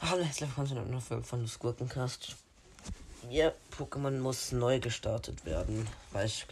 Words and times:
Hallo, 0.00 0.22
herzlich 0.22 0.48
willkommen 0.48 0.66
zu 0.66 0.74
einer 0.74 0.84
neuen 0.84 1.00
Folge 1.00 1.24
von 1.24 1.42
des 1.42 1.58
Gurkencast. 1.58 2.36
Ja, 3.30 3.52
Pokémon 3.76 4.18
muss 4.18 4.52
neu 4.52 4.78
gestartet 4.78 5.44
werden, 5.44 5.88
weil 6.12 6.26
ich 6.26 6.46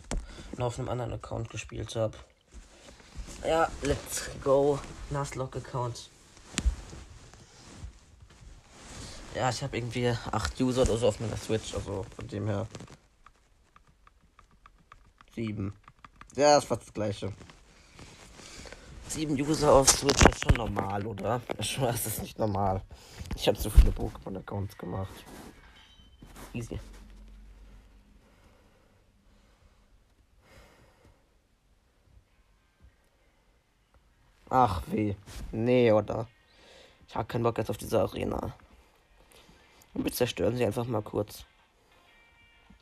noch 0.56 0.66
auf 0.66 0.78
einem 0.78 0.88
anderen 0.88 1.12
Account 1.12 1.50
gespielt 1.50 1.95
habe. 1.95 2.16
Ja, 3.46 3.70
let's 3.82 4.30
go. 4.43 4.79
Nuzlocke-Account. 5.11 6.11
Ja, 9.34 9.50
ich 9.50 9.62
habe 9.62 9.77
irgendwie 9.77 10.09
acht 10.09 10.61
User 10.61 10.82
oder 10.82 10.96
so 10.96 11.09
auf 11.09 11.21
meiner 11.21 11.37
Switch, 11.37 11.75
also 11.75 12.05
von 12.16 12.29
dem 12.29 12.46
her. 12.46 12.66
Sieben. 15.34 15.75
Ja, 16.37 16.57
das 16.57 16.69
war 16.69 16.77
das 16.79 16.93
gleiche. 16.93 17.32
Sieben 19.12 19.39
User 19.39 19.71
auf 19.71 19.91
Switch 19.91 20.25
ist 20.25 20.43
schon 20.43 20.55
normal, 20.55 21.07
oder? 21.07 21.43
Das 21.59 22.07
ist 22.07 22.23
nicht 22.23 22.39
normal. 22.39 22.80
Ich 23.37 23.47
habe 23.47 23.59
zu 23.59 23.69
viele 23.69 23.91
Pokémon-Accounts 23.91 24.79
gemacht. 24.79 25.12
Easy. 26.55 26.80
Ach 34.48 34.83
weh. 34.87 35.15
Nee, 35.51 35.93
oder? 35.93 36.27
Ich 37.07 37.15
habe 37.15 37.29
keinen 37.29 37.43
Bock 37.43 37.59
jetzt 37.59 37.69
auf 37.69 37.77
diese 37.77 38.01
Arena. 38.01 38.55
Und 39.93 40.05
wir 40.05 40.13
zerstören 40.13 40.57
sie 40.57 40.65
einfach 40.65 40.87
mal 40.87 41.02
kurz. 41.02 41.45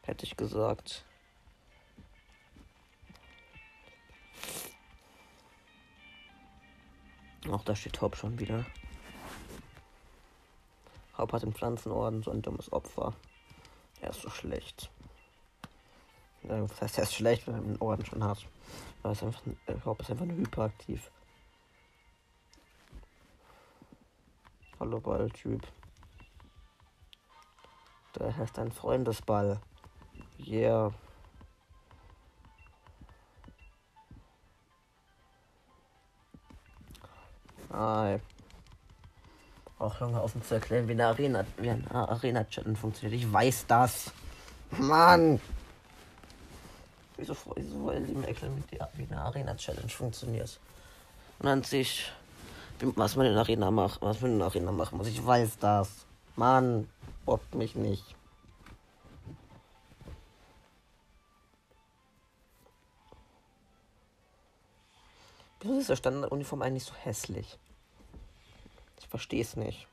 Hätte 0.02 0.24
ich 0.26 0.36
gesagt. 0.36 1.04
Auch 7.48 7.64
da 7.64 7.74
steht 7.74 8.00
Haupt 8.00 8.16
schon 8.16 8.38
wieder. 8.38 8.66
Haupt 11.16 11.32
hat 11.32 11.42
den 11.42 11.54
Pflanzenorden 11.54 12.22
so 12.22 12.30
ein 12.30 12.42
dummes 12.42 12.72
Opfer. 12.72 13.14
Er 14.00 14.10
ist 14.10 14.22
so 14.22 14.30
schlecht. 14.30 14.90
Das 16.42 16.80
heißt, 16.80 16.98
er 16.98 17.04
ist 17.04 17.14
schlecht, 17.14 17.46
wenn 17.46 17.54
er 17.54 17.60
einen 17.60 17.80
Orden 17.80 18.04
schon 18.04 18.24
hat. 18.24 18.46
Aber 19.02 19.12
ist 19.12 19.22
einfach, 19.22 19.42
äh, 19.66 19.74
Haupt 19.84 20.02
ist 20.02 20.10
einfach 20.10 20.26
nur 20.26 20.36
hyperaktiv. 20.36 21.10
Hallo 24.78 25.00
Balltyp. 25.00 25.66
Der 28.18 28.36
heißt 28.36 28.58
ein 28.58 28.72
Freundesball. 28.72 29.60
Yeah. 30.38 30.92
Hi. 37.80 38.20
Auch 39.78 39.98
Junge, 40.02 40.22
offen 40.22 40.42
zu 40.42 40.52
erklären, 40.52 40.86
wie 40.86 40.92
eine 40.92 41.06
Arena, 41.06 41.46
wie 41.56 41.70
ein 41.70 41.90
Arena-Chatten 41.90 42.76
funktioniert. 42.76 43.22
Ich 43.22 43.32
weiß 43.32 43.64
das. 43.68 44.12
Mann! 44.72 45.40
Wieso, 47.16 47.34
wieso 47.54 47.82
wollen 47.82 48.06
die 48.06 48.12
mir 48.12 48.28
erklären, 48.28 48.62
wie 48.70 49.06
eine 49.06 49.22
Arena-Challenge 49.22 49.88
funktioniert? 49.88 50.60
Und 51.38 51.46
dann 51.46 51.62
sehe 51.62 51.80
ich, 51.80 52.12
was 52.80 53.16
man 53.16 53.24
in 53.24 53.32
der 53.32 53.40
Arena 53.40 53.70
macht, 53.70 54.02
was 54.02 54.20
man 54.20 54.32
in 54.32 54.42
Arena 54.42 54.72
machen 54.72 54.98
muss. 54.98 55.06
Ich 55.06 55.24
weiß 55.24 55.56
das. 55.58 56.04
Mann, 56.36 56.86
bockt 57.24 57.54
mich 57.54 57.76
nicht. 57.76 58.14
Wieso 65.62 65.78
ist 65.78 65.88
der 65.88 65.96
Standarduniform 65.96 66.60
eigentlich 66.60 66.84
so 66.84 66.92
hässlich? 67.02 67.58
Ich 69.00 69.08
verstehe 69.08 69.40
es 69.40 69.56
nicht. 69.56 69.88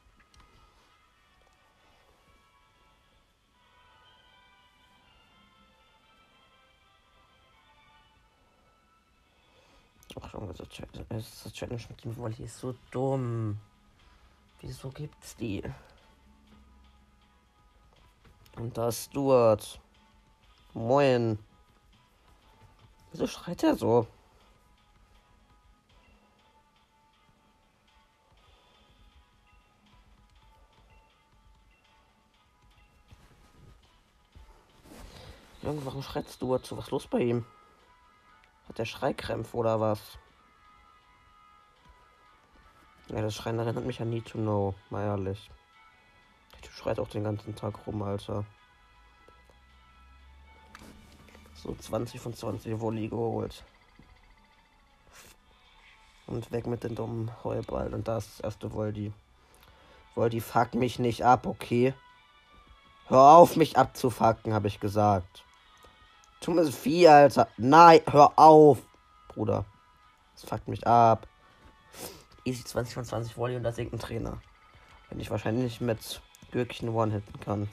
Ach 10.22 10.34
das 11.10 11.46
ist 11.46 11.56
Challenge 11.56 11.82
mit 11.90 12.04
dem 12.04 12.16
Volley 12.16 12.44
ist 12.44 12.60
so 12.60 12.76
dumm. 12.92 13.58
Wieso 14.62 14.90
gibt's 14.90 15.36
die? 15.36 15.64
Und 18.56 18.78
da 18.78 18.88
ist 18.88 19.06
Stuart. 19.06 19.80
Moin. 20.74 21.38
Wieso 23.12 23.28
schreit 23.28 23.64
er 23.64 23.76
so? 23.76 24.08
Junge, 35.68 35.86
warum 35.86 36.02
schreit 36.02 36.30
Stuart 36.30 36.66
so? 36.66 36.78
Was 36.78 36.86
ist 36.86 36.92
los 36.92 37.08
bei 37.08 37.20
ihm? 37.20 37.44
Hat 38.70 38.78
der 38.78 38.86
Schreikrämpfe 38.86 39.58
oder 39.58 39.82
was? 39.82 40.00
Ja, 43.10 43.22
das 43.22 43.36
Schreien 43.36 43.60
erinnert 43.60 43.86
mich 43.86 44.02
an 44.02 44.10
Need 44.10 44.30
to 44.30 44.38
Know, 44.38 44.76
mal 44.90 45.04
ehrlich. 45.04 45.52
Du 46.62 46.70
schreit 46.70 47.00
auch 47.02 47.10
den 47.10 47.26
ganzen 47.26 47.54
Tag 47.54 47.86
rum, 47.86 48.02
Alter. 48.02 48.46
So 51.56 51.76
20 51.76 52.22
von 52.22 52.34
20 52.34 52.80
Volley 52.80 53.10
geholt. 53.10 53.66
Und 56.28 56.50
weg 56.54 56.66
mit 56.66 56.86
den 56.86 56.96
dummen 56.96 57.30
Heuball. 57.44 57.94
Und 57.94 58.08
das 58.08 58.40
erste 58.40 58.72
Voldi. 58.72 59.12
Voldi, 60.16 60.40
fuck 60.40 60.76
mich 60.76 60.98
nicht 60.98 61.26
ab, 61.26 61.46
okay? 61.46 61.94
Hör 63.08 63.36
auf, 63.36 63.58
mich 63.58 63.78
abzufacken, 63.78 64.54
habe 64.54 64.70
ich 64.70 64.80
gesagt. 64.80 65.44
Mir 66.46 66.72
Vieh, 66.72 67.08
Alter. 67.08 67.48
Nein, 67.58 68.02
hör 68.10 68.38
auf. 68.38 68.80
Bruder. 69.28 69.66
Das 70.34 70.50
fuckt 70.50 70.68
mich 70.68 70.86
ab. 70.88 71.28
Easy 72.46 72.64
20 72.64 72.94
von 72.94 73.04
20 73.04 73.38
Volley 73.38 73.58
und 73.58 73.64
da 73.64 73.72
singt 73.72 73.92
ein 73.92 74.00
Trainer. 74.00 74.42
Wenn 75.10 75.20
ich 75.20 75.30
wahrscheinlich 75.30 75.82
mit 75.82 76.22
Gürkchen 76.52 76.90
One-Hitten 76.90 77.40
kann. 77.42 77.70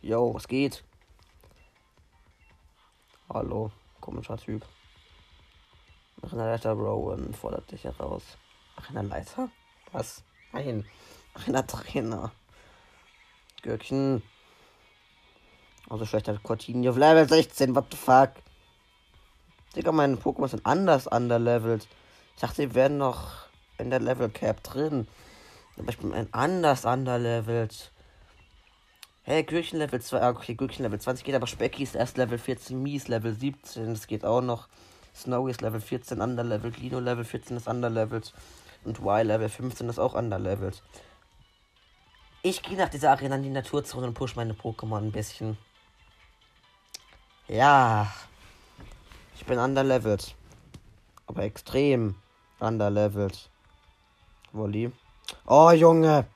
Yo, 0.00 0.32
was 0.32 0.48
geht? 0.48 0.84
Hallo, 3.28 3.70
komischer 4.00 4.38
Typ. 4.38 4.64
Nach 6.22 6.32
einer 6.32 6.46
Leiter 6.46 6.72
Rowan 6.72 7.34
fordert 7.34 7.70
dich 7.70 7.84
heraus. 7.84 8.22
Ach, 8.76 8.88
einer 8.90 9.02
Leiter? 9.02 9.50
Was? 9.92 10.22
Nein. 10.52 10.86
Ach, 11.34 11.46
einer 11.46 11.66
Trainer. 11.66 12.32
Gürkchen. 13.62 14.22
Also 15.88 16.04
schlechter 16.04 16.38
Cortini 16.42 16.88
auf 16.88 16.96
Level 16.96 17.28
16, 17.28 17.74
what 17.74 17.86
the 17.90 17.96
fuck? 17.96 18.30
Digga, 19.74 19.92
meine 19.92 20.16
Pokémon 20.16 20.48
sind 20.48 20.66
anders 20.66 21.06
underlevelt. 21.06 21.88
Ich 22.34 22.40
dachte, 22.40 22.56
sie 22.56 22.74
wären 22.74 22.98
noch 22.98 23.48
in 23.78 23.90
der 23.90 24.00
Level 24.00 24.28
Cap 24.28 24.62
drin. 24.62 25.08
Aber 25.78 25.88
ich 25.88 25.98
bin 25.98 26.12
ein 26.12 26.28
anders 26.32 26.84
underlevelt. 26.84 27.92
Hey, 29.22 29.42
Gürkchen 29.44 29.78
Level 29.78 30.00
2, 30.00 30.20
ah, 30.20 30.30
okay, 30.30 30.54
Gürkchen 30.54 30.84
Level 30.84 31.00
20 31.00 31.24
geht, 31.24 31.34
aber 31.34 31.46
Specky 31.46 31.82
ist 31.82 31.94
erst 31.94 32.16
Level 32.16 32.38
14, 32.38 32.82
Mies 32.82 33.08
Level 33.08 33.34
17, 33.34 33.94
das 33.94 34.06
geht 34.06 34.24
auch 34.24 34.40
noch. 34.40 34.68
Snowy 35.14 35.50
ist 35.50 35.60
Level 35.60 35.80
14, 35.80 36.20
underlevelt. 36.20 36.78
Lino 36.78 37.00
Level 37.00 37.24
14 37.24 37.56
ist 37.56 37.66
underlevelt. 37.66 38.32
Und 38.84 39.00
Y 39.00 39.26
Level 39.26 39.48
15 39.48 39.88
ist 39.88 39.98
auch 39.98 40.14
underlevelt. 40.14 40.82
Ich 42.42 42.62
gehe 42.62 42.76
nach 42.76 42.88
dieser 42.88 43.10
Arena 43.10 43.36
in 43.36 43.42
die 43.42 43.50
Naturzone 43.50 44.06
und 44.06 44.14
push 44.14 44.36
meine 44.36 44.52
Pokémon 44.52 44.98
ein 44.98 45.12
bisschen. 45.12 45.58
Ja. 47.48 48.12
Ich 49.34 49.44
bin 49.46 49.58
underlevelt. 49.58 50.34
Aber 51.26 51.42
extrem 51.42 52.14
underlevelt. 52.60 53.50
Wolli. 54.52 54.92
Oh, 55.46 55.70
Junge. 55.70 56.26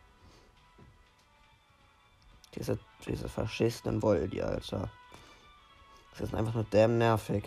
Diese, 2.54 2.78
diese 3.06 3.28
faschisten 3.28 4.02
Voldi, 4.02 4.42
Alter. 4.42 4.90
Das 6.12 6.20
ist 6.20 6.34
einfach 6.34 6.54
nur 6.54 6.66
damn 6.70 6.98
nervig. 6.98 7.44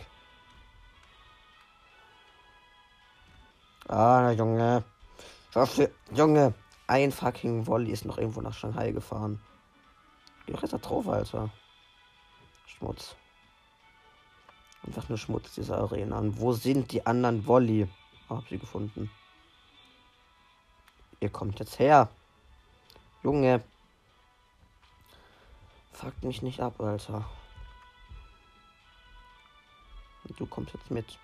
Ah, 3.88 4.32
Junge. 4.32 4.84
Junge. 6.12 6.54
Ein 6.88 7.12
fucking 7.12 7.66
Wolli 7.66 7.92
ist 7.92 8.06
noch 8.06 8.18
irgendwo 8.18 8.42
nach 8.42 8.54
Shanghai 8.54 8.92
gefahren. 8.92 9.40
Geh 10.46 10.54
doch 10.54 10.62
jetzt 10.62 10.72
drauf, 10.72 11.08
Alter. 11.08 11.50
Schmutz. 12.68 13.16
Einfach 14.86 15.10
nur 15.10 15.18
Schmutz, 15.18 15.54
dieser 15.54 15.78
Arena. 15.80 16.20
Und 16.20 16.40
wo 16.40 16.54
sind 16.54 16.92
die 16.92 17.06
anderen 17.06 17.46
Wolli? 17.48 17.88
Oh, 18.30 18.38
hab 18.38 18.48
sie 18.48 18.58
gefunden. 18.58 19.10
Ihr 21.20 21.30
kommt 21.30 21.60
jetzt 21.60 21.80
her. 21.80 22.10
Junge. 23.24 23.64
Fuckt 25.94 26.24
mich 26.24 26.42
nicht 26.42 26.60
ab, 26.60 26.80
Alter. 26.80 27.26
Du 30.38 30.46
kommst 30.46 30.74
jetzt 30.74 30.92
mit. 30.92 31.18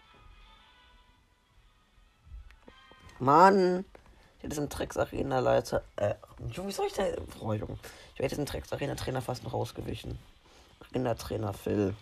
Mann! 3.19 3.85
Ich 4.37 4.43
hätte 4.43 4.55
diesen 4.55 4.69
Drecks-Arena-Leiter. 4.69 5.83
Äh, 5.97 6.15
wie 6.39 6.71
soll 6.71 6.87
ich 6.87 6.93
da. 6.93 7.03
Oh, 7.39 7.53
Junge. 7.53 7.77
Ich 8.13 8.19
hätte 8.19 8.29
diesen 8.29 8.45
Drecks-Arena-Trainer 8.45 9.21
fast 9.21 9.43
noch 9.43 9.53
ausgewichen. 9.53 10.17
Arena-Trainer 10.89 11.53
Phil. 11.53 11.95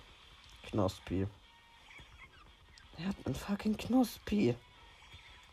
Knospi. 0.69 1.27
Er 2.99 3.07
hat 3.07 3.15
einen 3.25 3.35
fucking 3.35 3.77
Knospi. 3.77 4.55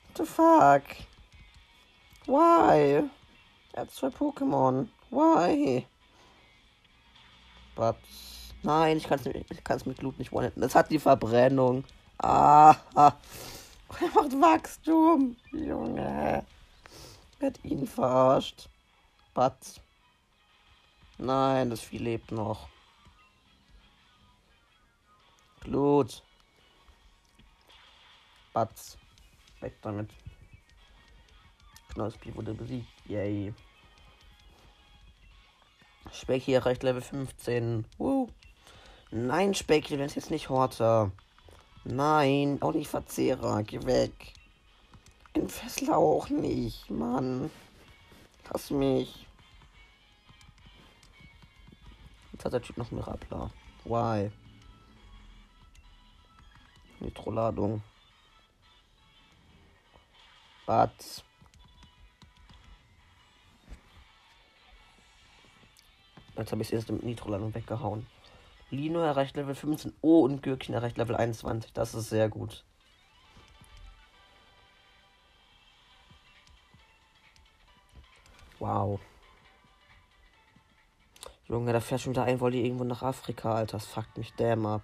What 0.09 0.17
the 0.17 0.25
fuck? 0.25 0.83
Why? 2.27 3.09
Er 3.73 3.83
hat 3.83 3.91
zwei 3.93 4.09
Pokémon. 4.09 4.89
Why? 5.11 5.87
But. 7.77 7.97
Nein, 8.63 8.97
ich 8.97 9.05
kann 9.05 9.21
es 9.21 9.87
mit 9.87 9.99
Glut 9.99 10.19
nicht 10.19 10.33
one 10.33 10.51
Das 10.57 10.75
hat 10.75 10.91
die 10.91 10.99
Verbrennung. 10.99 11.85
Ah. 12.19 12.75
Er 12.95 13.13
macht 14.15 14.33
Wachstum. 14.41 15.37
Junge. 15.53 16.45
Wird 17.39 17.65
ihn 17.65 17.87
verarscht. 17.87 18.69
Batz. 19.35 19.81
Nein, 21.19 21.71
das 21.71 21.81
Vieh 21.81 21.99
lebt 21.99 22.33
noch. 22.33 22.69
Glut. 25.61 26.23
Batz. 28.57 28.97
Weg 29.61 29.75
damit. 29.83 30.09
Knospi 31.93 32.35
wurde 32.35 32.55
besiegt. 32.55 32.89
Yay. 33.05 33.53
Specky 36.11 36.55
erreicht 36.55 36.83
Level 36.83 37.03
15. 37.03 37.85
Woo. 37.99 38.31
Nein, 39.11 39.53
Specky, 39.53 39.99
du 39.99 40.03
bist 40.03 40.17
jetzt 40.17 40.31
nicht 40.31 40.49
Horter. 40.49 41.13
Nein, 41.85 42.57
auch 42.63 42.73
nicht 42.73 42.89
Verzehrer. 42.89 43.63
Geh 43.63 43.85
weg. 43.85 44.33
Ein 45.35 45.51
Fessler 45.51 45.99
auch 45.99 46.31
nicht, 46.31 46.89
Mann. 46.89 47.51
Lass 48.51 48.71
mich. 48.71 49.27
Jetzt 52.33 52.47
hat 52.47 52.55
der 52.55 52.63
Typ 52.63 52.79
noch 52.79 52.91
Mirapla. 52.91 53.51
Why? 53.85 54.31
Nitroladung. 57.01 57.83
Batz. 60.67 61.23
Jetzt 66.37 66.53
habe 66.53 66.61
ich 66.61 66.69
es 66.69 66.75
erst 66.75 66.91
mit 66.91 67.03
Nitroladung 67.03 67.55
weggehauen. 67.55 68.07
Lino 68.71 69.01
erreicht 69.01 69.37
Level 69.37 69.55
15. 69.55 69.95
Oh, 70.03 70.25
und 70.25 70.43
Gürkchen 70.43 70.75
erreicht 70.75 70.99
Level 70.99 71.17
21. 71.17 71.73
Das 71.73 71.95
ist 71.95 72.11
sehr 72.11 72.29
gut. 72.29 72.65
Wow. 78.59 79.01
Junge, 81.49 81.73
da 81.73 81.81
fährt 81.81 82.01
schon 82.01 82.13
wieder 82.13 82.25
ein 82.25 82.41
Volley 82.41 82.65
irgendwo 82.65 82.85
nach 82.85 83.03
Afrika, 83.03 83.55
Alter. 83.55 83.79
Das 83.79 83.87
fuckt 83.87 84.19
mich 84.19 84.35
damn 84.35 84.67
ab. 84.67 84.83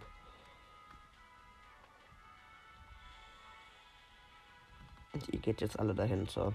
Und 5.12 5.28
ihr 5.28 5.40
geht 5.40 5.60
jetzt 5.60 5.78
alle 5.78 5.94
dahinter. 5.94 6.52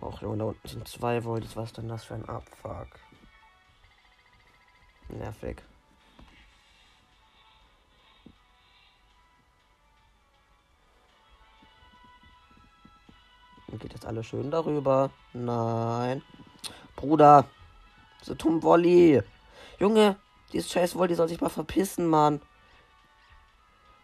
Auch 0.00 0.22
Junge, 0.22 0.38
da 0.38 0.44
unten 0.44 0.68
sind 0.68 0.88
zwei 0.88 1.22
Volleys. 1.22 1.56
Was 1.56 1.66
ist 1.66 1.78
denn 1.78 1.88
das 1.88 2.04
für 2.04 2.14
ein 2.14 2.28
Abfuck? 2.28 2.88
Nervig. 5.08 5.62
Und 13.68 13.80
geht 13.80 13.92
jetzt 13.92 14.06
alle 14.06 14.24
schön 14.24 14.50
darüber. 14.50 15.10
Nein. 15.32 16.22
Bruder. 16.96 17.46
So 18.22 18.34
dumm 18.34 18.62
Wolli. 18.62 19.22
Junge, 19.78 20.16
dieses 20.52 20.70
scheiß 20.70 20.94
Wolli 20.96 21.14
soll 21.14 21.28
sich 21.28 21.40
mal 21.40 21.48
verpissen, 21.48 22.06
Mann. 22.06 22.40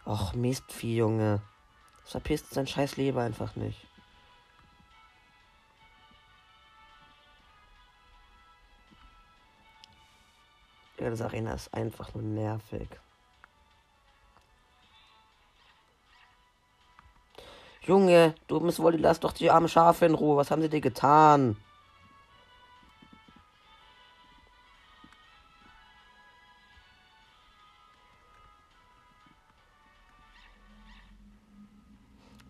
Och, 0.05 0.33
Mistvieh, 0.33 0.97
Junge. 0.97 1.41
Verpisst 2.09 2.51
sein 2.51 2.65
scheiß 2.65 2.97
Leben 2.97 3.19
einfach 3.19 3.55
nicht. 3.55 3.85
Ja, 10.99 11.11
das 11.11 11.21
Arena 11.21 11.53
ist 11.53 11.71
einfach 11.71 12.11
nur 12.15 12.23
nervig. 12.23 12.89
Junge, 17.81 18.33
du 18.47 18.59
Miss 18.59 18.79
Wolli, 18.79 18.97
lass 18.97 19.19
doch 19.19 19.31
die 19.31 19.51
armen 19.51 19.69
Schafe 19.69 20.07
in 20.07 20.15
Ruhe. 20.15 20.35
Was 20.35 20.49
haben 20.49 20.63
sie 20.63 20.69
dir 20.69 20.81
getan? 20.81 21.57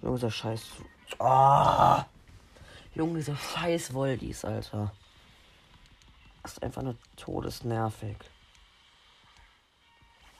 Junge, 0.09 0.17
dieser 0.17 0.31
Scheiß. 0.31 0.65
Oh. 1.19 2.03
Junge, 2.95 3.19
dieser 3.19 3.35
Scheiß 3.35 3.93
Woldis, 3.93 4.43
Alter. 4.43 4.91
Das 6.41 6.53
ist 6.53 6.63
einfach 6.63 6.81
nur 6.81 6.95
todesnervig. 7.15 8.17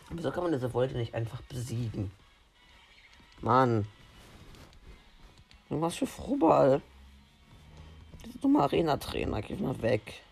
Wieso 0.09 0.31
kann 0.31 0.41
man 0.41 0.53
diese 0.53 0.73
Wolde 0.73 0.97
nicht 0.97 1.13
einfach 1.13 1.39
besiegen? 1.43 2.11
Mann. 3.41 3.87
Was 5.69 5.97
für 5.97 6.07
Frubal. 6.07 6.81
Dieser 8.25 8.39
dumme 8.39 8.63
Arena-Trainer, 8.63 9.43
geh 9.43 9.55
mal 9.55 9.79
weg. 9.83 10.23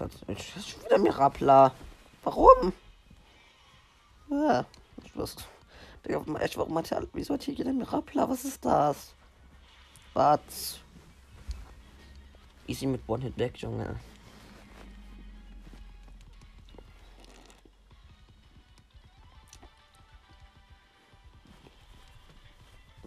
Hat 0.00 0.10
es 0.28 0.68
schon 0.68 0.82
wieder 0.84 0.98
Mirapla. 0.98 1.74
Warum? 2.24 2.72
Ja, 4.30 4.64
ich 5.04 5.14
wusste. 5.14 5.44
Digga, 6.04 6.18
auf 6.18 6.40
echt, 6.40 6.56
warum 6.56 6.78
hat 6.78 6.90
er. 6.90 7.06
Wieso 7.12 7.34
hat 7.34 7.42
hier 7.42 7.54
jeder 7.54 7.72
Mirapla? 7.72 8.28
Was 8.28 8.44
ist 8.44 8.64
das? 8.64 9.14
Was? 10.14 10.80
Easy 12.66 12.86
mit 12.86 13.02
One-Hit 13.06 13.36
weg, 13.36 13.58
Junge. 13.58 14.00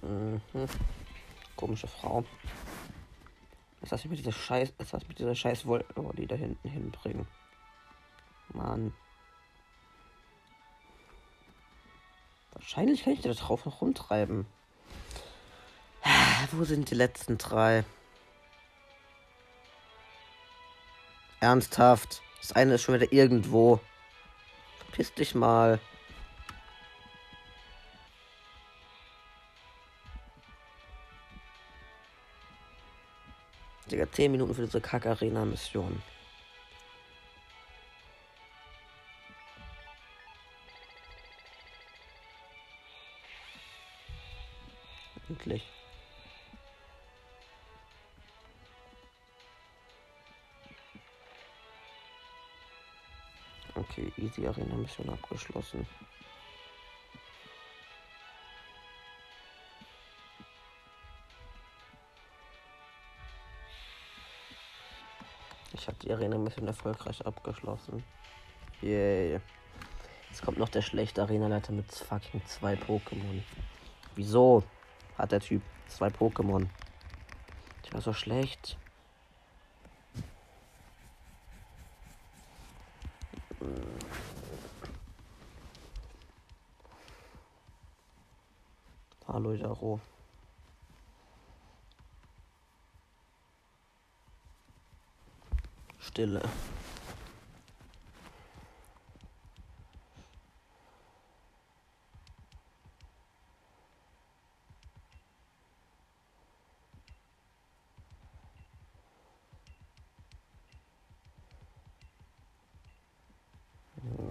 Mhm. 0.02 0.42
Komische 1.56 1.88
Frau. 1.88 2.24
Jetzt 3.84 3.92
lass 3.92 4.06
ich 4.06 4.10
mit 4.10 4.20
dieser 4.20 4.32
Scheiß. 4.32 4.74
Jetzt 4.80 4.94
lass 4.94 5.02
ich 5.02 5.10
mit 5.10 5.20
dieser 5.20 5.36
Scheiß 5.36 5.66
Woll. 5.66 5.84
Oh, 5.96 6.10
die 6.14 6.26
da 6.26 6.36
hinten 6.36 6.70
hinbringen. 6.70 7.28
Mann. 8.54 8.94
Wahrscheinlich 12.54 13.04
kann 13.04 13.12
ich 13.12 13.22
da 13.22 13.34
drauf 13.34 13.66
noch 13.66 13.82
rumtreiben. 13.82 14.46
Wo 16.54 16.64
sind 16.64 16.90
die 16.92 16.96
letzten 16.96 17.38
drei? 17.38 17.84
Ernsthaft. 21.42 22.22
Das 22.40 22.54
eine 22.54 22.76
ist 22.76 22.84
schon 22.84 22.96
wieder 22.96 23.12
irgendwo. 23.12 23.82
Verpiss 24.78 25.14
dich 25.14 25.36
mal. 25.36 25.82
Digga, 33.94 34.12
10 34.12 34.32
Minuten 34.32 34.56
für 34.56 34.66
diese 34.66 34.82
Kack-Arena-Mission. 34.82 36.02
Endlich. 45.30 45.64
Okay, 53.76 54.12
Easy 54.18 54.48
Arena 54.48 54.76
Mission 54.76 55.08
abgeschlossen. 55.10 55.86
Die 66.04 66.12
Arena 66.12 66.38
Mission 66.38 66.68
erfolgreich 66.68 67.26
abgeschlossen. 67.26 68.04
Yay. 68.82 69.40
Jetzt 70.30 70.42
kommt 70.44 70.58
noch 70.58 70.70
der 70.70 70.82
schlechte 70.82 71.22
Arenaleiter 71.22 71.72
mit 71.72 71.92
fucking 71.92 72.42
zwei 72.46 72.74
Pokémon. 72.74 73.42
Wieso? 74.16 74.64
Hat 75.18 75.32
der 75.32 75.40
Typ 75.40 75.62
Zwei 75.88 76.08
Pokémon. 76.08 76.68
Ich 77.84 77.94
war 77.94 78.02
so 78.02 78.14
schlecht. 78.14 78.78
Hallo 89.28 89.54
Jaro. 89.54 90.00
Stille. 96.14 96.44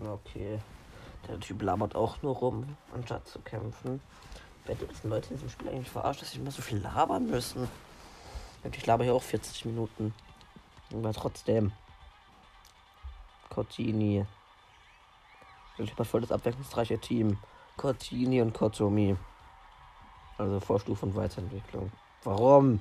Okay. 0.06 0.60
Der 1.26 1.40
Typ 1.40 1.62
labert 1.62 1.96
auch 1.96 2.22
nur 2.22 2.36
rum, 2.36 2.76
anstatt 2.94 3.26
zu 3.26 3.40
kämpfen. 3.40 4.00
Wer 4.66 4.76
die 4.76 4.86
ganzen 4.86 5.10
Leute 5.10 5.30
in 5.30 5.34
diesem 5.34 5.50
Spiel 5.50 5.68
eigentlich 5.68 5.90
verarscht, 5.90 6.22
dass 6.22 6.30
sie 6.30 6.38
immer 6.38 6.52
so 6.52 6.62
viel 6.62 6.78
labern 6.78 7.26
müssen? 7.26 7.68
Ich 8.70 8.86
laber 8.86 9.02
hier 9.02 9.14
auch 9.14 9.22
40 9.22 9.64
Minuten. 9.64 10.14
Aber 10.92 11.12
trotzdem. 11.12 11.72
Cortini. 13.48 14.26
Ich 15.78 15.90
habe 15.90 16.04
voll 16.04 16.20
das 16.20 16.32
abwechslungsreiche 16.32 16.98
Team. 16.98 17.38
Cortini 17.76 18.40
und 18.40 18.52
Kotomi. 18.52 19.16
Also 20.38 20.60
Vorstufe 20.60 21.06
und 21.06 21.16
Weiterentwicklung. 21.16 21.90
Warum? 22.24 22.80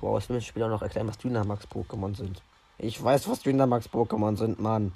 Wow, 0.00 0.22
ich 0.22 0.28
will 0.28 0.38
dem 0.38 0.42
Spieler 0.42 0.68
noch 0.68 0.82
erklären, 0.82 1.08
was 1.08 1.18
Dynamax-Pokémon 1.18 2.14
sind. 2.14 2.42
Ich 2.78 3.02
weiß, 3.02 3.28
was 3.28 3.42
Dynamax-Pokémon 3.42 4.36
sind, 4.36 4.60
Mann. 4.60 4.92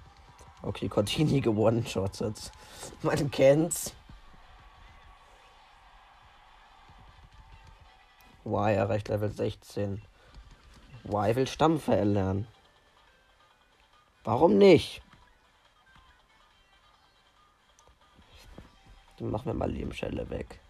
Okay, 0.62 0.88
Cortini 0.88 1.40
gewonnen, 1.40 1.84
Shotset. 1.86 2.52
Man 3.02 3.30
kennt's. 3.30 3.94
Y 8.44 8.74
erreicht 8.74 9.08
Level 9.08 9.30
16. 9.30 10.02
Y 11.04 11.34
will 11.36 11.46
Stampfer 11.46 11.96
erlernen. 11.96 12.46
Warum 14.24 14.56
nicht? 14.56 15.02
Dann 19.18 19.30
machen 19.30 19.46
wir 19.46 19.54
mal 19.54 19.70
Lebensschelle 19.70 20.28
weg. 20.30 20.60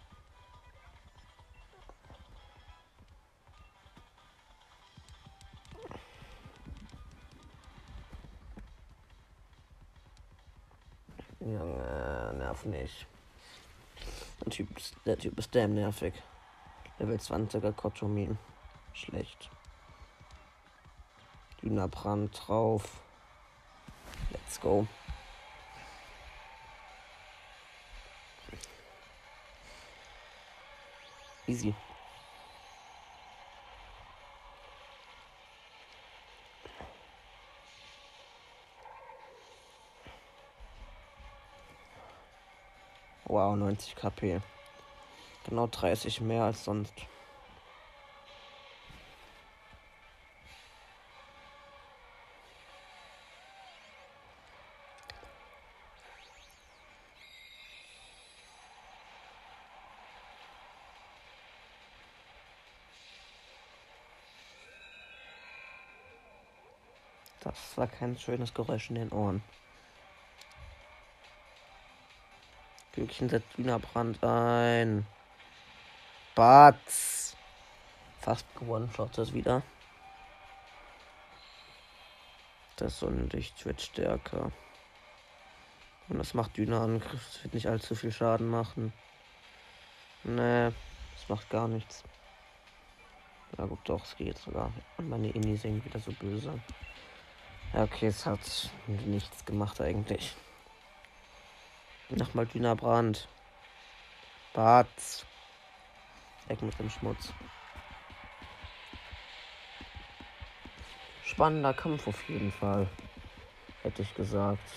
Junge, 11.39 12.33
nerv 12.37 12.65
nicht. 12.65 13.05
Der 14.41 14.51
Typ, 14.51 14.69
der 15.05 15.17
Typ 15.17 15.37
ist 15.37 15.53
damn 15.53 15.73
nervig. 15.73 16.13
Level 16.99 17.17
20er 17.17 17.71
Kotomin. 17.73 18.37
Schlecht. 18.93 19.49
Dünerbrand 21.63 22.29
drauf. 22.37 22.83
Let's 24.31 24.59
go. 24.59 24.85
Easy. 31.47 31.73
Wow, 43.25 43.55
90 43.55 43.95
KP. 43.95 44.41
Genau 45.45 45.67
30 45.67 46.21
mehr 46.21 46.43
als 46.43 46.65
sonst. 46.65 46.93
Das 67.53 67.77
war 67.77 67.87
kein 67.87 68.17
schönes 68.17 68.53
Geräusch 68.53 68.89
in 68.89 68.95
den 68.95 69.11
Ohren. 69.11 69.43
Glückchen 72.93 73.29
setzt 73.29 73.57
Dünerbrand 73.57 74.23
ein. 74.23 75.05
Batz. 76.35 77.35
Fast 78.21 78.45
gewonnen, 78.55 78.89
schaut 78.95 79.17
das 79.17 79.33
wieder. 79.33 79.61
Das 82.77 82.99
Sonnenlicht 82.99 83.65
wird 83.65 83.81
stärker. 83.81 84.51
Und 86.09 86.17
das 86.17 86.33
macht 86.33 86.57
Dünerangriff. 86.57 87.25
Das 87.27 87.43
wird 87.43 87.53
nicht 87.53 87.67
allzu 87.67 87.95
viel 87.95 88.11
Schaden 88.11 88.49
machen. 88.49 88.93
Nee, 90.23 90.71
das 91.13 91.29
macht 91.29 91.49
gar 91.49 91.67
nichts. 91.67 92.03
Ja 93.57 93.65
gut, 93.65 93.79
doch, 93.83 94.03
es 94.03 94.15
geht 94.15 94.37
sogar. 94.37 94.71
Und 94.97 95.09
meine 95.09 95.29
Inni 95.29 95.55
sind 95.55 95.85
wieder 95.85 95.99
so 95.99 96.11
böse. 96.13 96.59
Okay, 97.75 98.05
es 98.05 98.27
hat 98.27 98.69
nichts 98.87 99.43
gemacht 99.45 99.81
eigentlich. 99.81 100.35
Nochmal 102.09 102.45
Dünerbrand. 102.45 103.27
Batz. 104.53 105.25
Weg 106.47 106.61
mit 106.61 106.77
dem 106.77 106.91
Schmutz. 106.91 107.33
Spannender 111.25 111.73
Kampf 111.73 112.07
auf 112.07 112.29
jeden 112.29 112.51
Fall. 112.51 112.87
Hätte 113.81 114.03
ich 114.03 114.13
gesagt. 114.13 114.69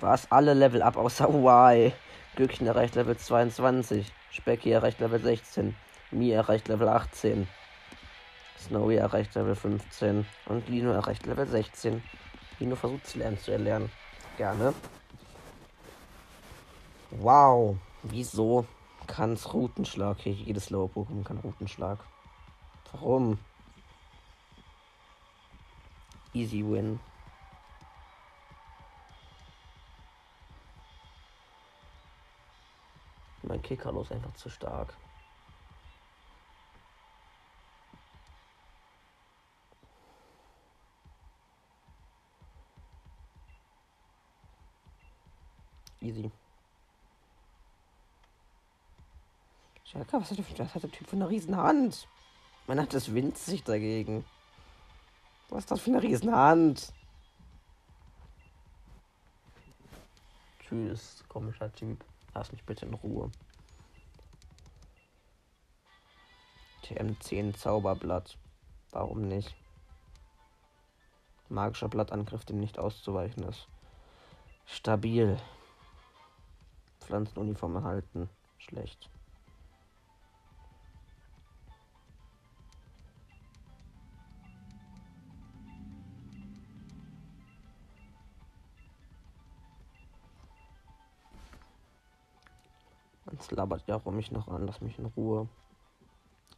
Was? 0.00 0.30
Alle 0.30 0.52
Level 0.52 0.82
ab 0.82 0.98
außer 0.98 1.30
Y. 1.30 1.90
Glückchen 2.36 2.66
erreicht 2.66 2.96
Level 2.96 3.16
22. 3.16 4.12
Specky 4.30 4.72
erreicht 4.72 5.00
Level 5.00 5.20
16. 5.20 5.74
Mi 6.10 6.32
erreicht 6.32 6.68
Level 6.68 6.88
18. 6.88 7.48
Snowy 8.64 8.96
erreicht 8.96 9.34
Level 9.34 9.54
15. 9.54 10.26
Und 10.46 10.68
Lino 10.68 10.90
erreicht 10.92 11.26
Level 11.26 11.46
16. 11.46 12.02
Lino 12.58 12.76
versucht 12.76 13.06
sie 13.06 13.18
lernen 13.18 13.38
zu 13.38 13.52
erlernen. 13.52 13.90
Gerne. 14.36 14.72
Wow. 17.10 17.76
Wieso 18.02 18.66
kann 19.06 19.34
es 19.34 19.52
Routenschlag? 19.52 20.18
Hier, 20.20 20.32
jedes 20.32 20.70
Lower 20.70 20.88
Pokémon 20.88 21.24
kann 21.24 21.38
Routenschlag. 21.38 21.98
Warum? 22.92 23.38
Easy 26.32 26.64
win. 26.64 26.98
Mein 33.42 33.60
Kicker 33.60 33.94
ist 34.00 34.10
einfach 34.10 34.32
zu 34.34 34.48
stark. 34.48 34.94
Easy. 46.04 46.30
Schalke, 49.94 50.20
was 50.20 50.30
hat, 50.30 50.38
der, 50.38 50.58
was 50.58 50.74
hat 50.74 50.82
der 50.82 50.90
Typ 50.90 51.06
für 51.06 51.14
eine 51.14 51.28
riesen 51.28 51.56
Hand? 51.56 52.08
Man 52.66 52.80
hat 52.80 52.92
das 52.92 53.14
winzig 53.14 53.62
dagegen. 53.62 54.24
Was 55.48 55.60
ist 55.60 55.70
das 55.70 55.80
für 55.80 55.90
eine 55.90 56.02
riesen 56.02 56.34
Hand? 56.34 56.92
Tschüss, 60.58 61.22
komischer 61.28 61.72
Typ. 61.72 62.04
Lass 62.34 62.50
mich 62.50 62.64
bitte 62.64 62.86
in 62.86 62.94
Ruhe. 62.94 63.30
TM10 66.82 67.54
Zauberblatt. 67.54 68.36
Warum 68.90 69.28
nicht? 69.28 69.54
Magischer 71.48 71.88
Blattangriff, 71.88 72.44
dem 72.44 72.58
nicht 72.58 72.80
auszuweichen 72.80 73.44
ist. 73.44 73.68
Stabil. 74.66 75.38
Pflanzenuniform 77.00 77.76
erhalten. 77.76 78.28
Schlecht. 78.58 79.08
Jetzt 93.34 93.50
labert 93.50 93.82
ja 93.88 93.96
rum 93.96 94.14
mich 94.14 94.30
noch 94.30 94.46
an, 94.46 94.64
lass 94.64 94.80
mich 94.80 94.96
in 94.96 95.06
Ruhe. 95.06 95.48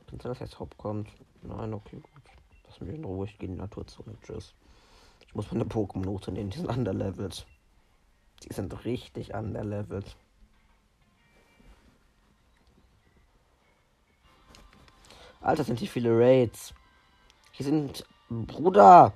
Kann 0.09 0.21
sein, 0.21 0.31
dass 0.33 0.41
jetzt 0.41 0.61
Haupt 0.61 0.77
kommt. 0.77 1.09
Nein, 1.41 1.73
okay, 1.73 1.97
gut. 1.97 2.23
Lass 2.67 2.81
mich 2.83 2.95
in 2.95 3.05
Ruhe, 3.05 3.25
ich 3.25 3.39
gehe 3.39 3.49
in 3.49 3.55
die 3.55 3.61
Natur 3.61 3.87
zurück. 3.87 4.19
Tschüss. 4.23 4.55
Ich 5.27 5.35
muss 5.35 5.51
meine 5.51 5.65
Pokémon-Note 5.65 6.33
nehmen, 6.33 6.51
die 6.51 6.59
sind 6.59 6.69
underlevelt. 6.69 7.47
Die 8.43 8.53
sind 8.53 8.85
richtig 8.85 9.33
underlevelt. 9.33 10.17
Alter, 15.41 15.65
sind 15.65 15.79
hier 15.79 15.89
viele 15.89 16.11
Raids. 16.11 16.75
Hier 17.53 17.65
sind. 17.65 18.05
Bruder! 18.29 19.15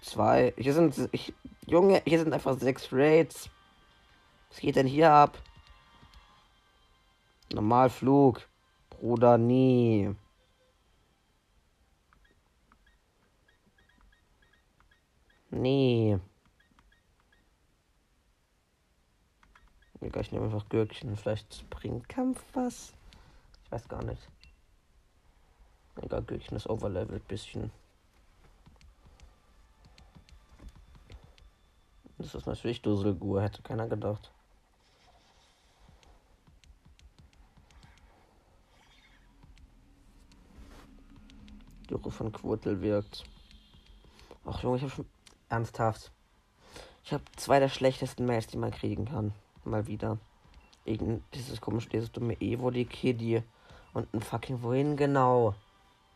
Zwei. 0.00 0.54
Hier 0.56 0.74
sind. 0.74 1.08
Ich, 1.10 1.34
Junge, 1.66 2.02
hier 2.04 2.20
sind 2.20 2.32
einfach 2.32 2.56
sechs 2.56 2.92
Raids. 2.92 3.50
Was 4.50 4.60
geht 4.60 4.76
denn 4.76 4.86
hier 4.86 5.10
ab? 5.10 5.36
Normalflug. 7.52 8.48
Bruder, 8.90 9.38
nie. 9.38 10.14
Nee. 15.50 16.18
Ich 20.00 20.32
nehme 20.32 20.46
einfach 20.46 20.68
Gürkchen. 20.68 21.16
Vielleicht 21.16 21.68
bringt 21.70 22.08
Kampf 22.08 22.42
was. 22.54 22.94
Ich 23.64 23.72
weiß 23.72 23.88
gar 23.88 24.02
nicht. 24.02 24.28
Egal, 26.00 26.22
Gürkchen 26.22 26.56
ist 26.56 26.68
overlevelt 26.68 27.26
bisschen. 27.28 27.70
Das 32.18 32.34
ist 32.34 32.46
natürlich 32.46 32.82
Dusselgur, 32.82 33.42
hätte 33.42 33.62
keiner 33.62 33.88
gedacht. 33.88 34.32
Ruhe 41.94 42.10
von 42.10 42.32
Quurtel 42.32 42.80
wirkt. 42.82 43.24
Ach 44.44 44.62
Junge, 44.62 44.76
ich 44.76 44.82
habe 44.82 44.92
schon 44.92 45.06
ernsthaft. 45.48 46.10
Ich 47.04 47.12
habe 47.12 47.22
zwei 47.36 47.58
der 47.58 47.68
schlechtesten 47.68 48.26
Mails, 48.26 48.46
die 48.46 48.58
man 48.58 48.70
kriegen 48.70 49.06
kann. 49.06 49.32
Mal 49.64 49.86
wieder. 49.86 50.18
Irgend 50.84 51.22
dieses 51.34 51.60
komische, 51.60 51.88
dieses 51.88 52.10
dumme 52.12 52.40
Evo, 52.40 52.70
die 52.70 52.84
Kiddy. 52.84 53.42
Und 53.92 54.12
ein 54.14 54.20
fucking 54.20 54.62
wohin 54.62 54.96
genau. 54.96 55.54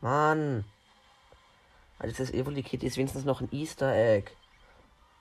Mann. 0.00 0.64
Also 1.98 2.14
das 2.16 2.30
Evoli 2.30 2.62
Kitty 2.62 2.86
ist 2.86 2.96
wenigstens 2.96 3.24
noch 3.24 3.40
ein 3.40 3.48
Easter 3.52 3.94
Egg. 3.94 4.30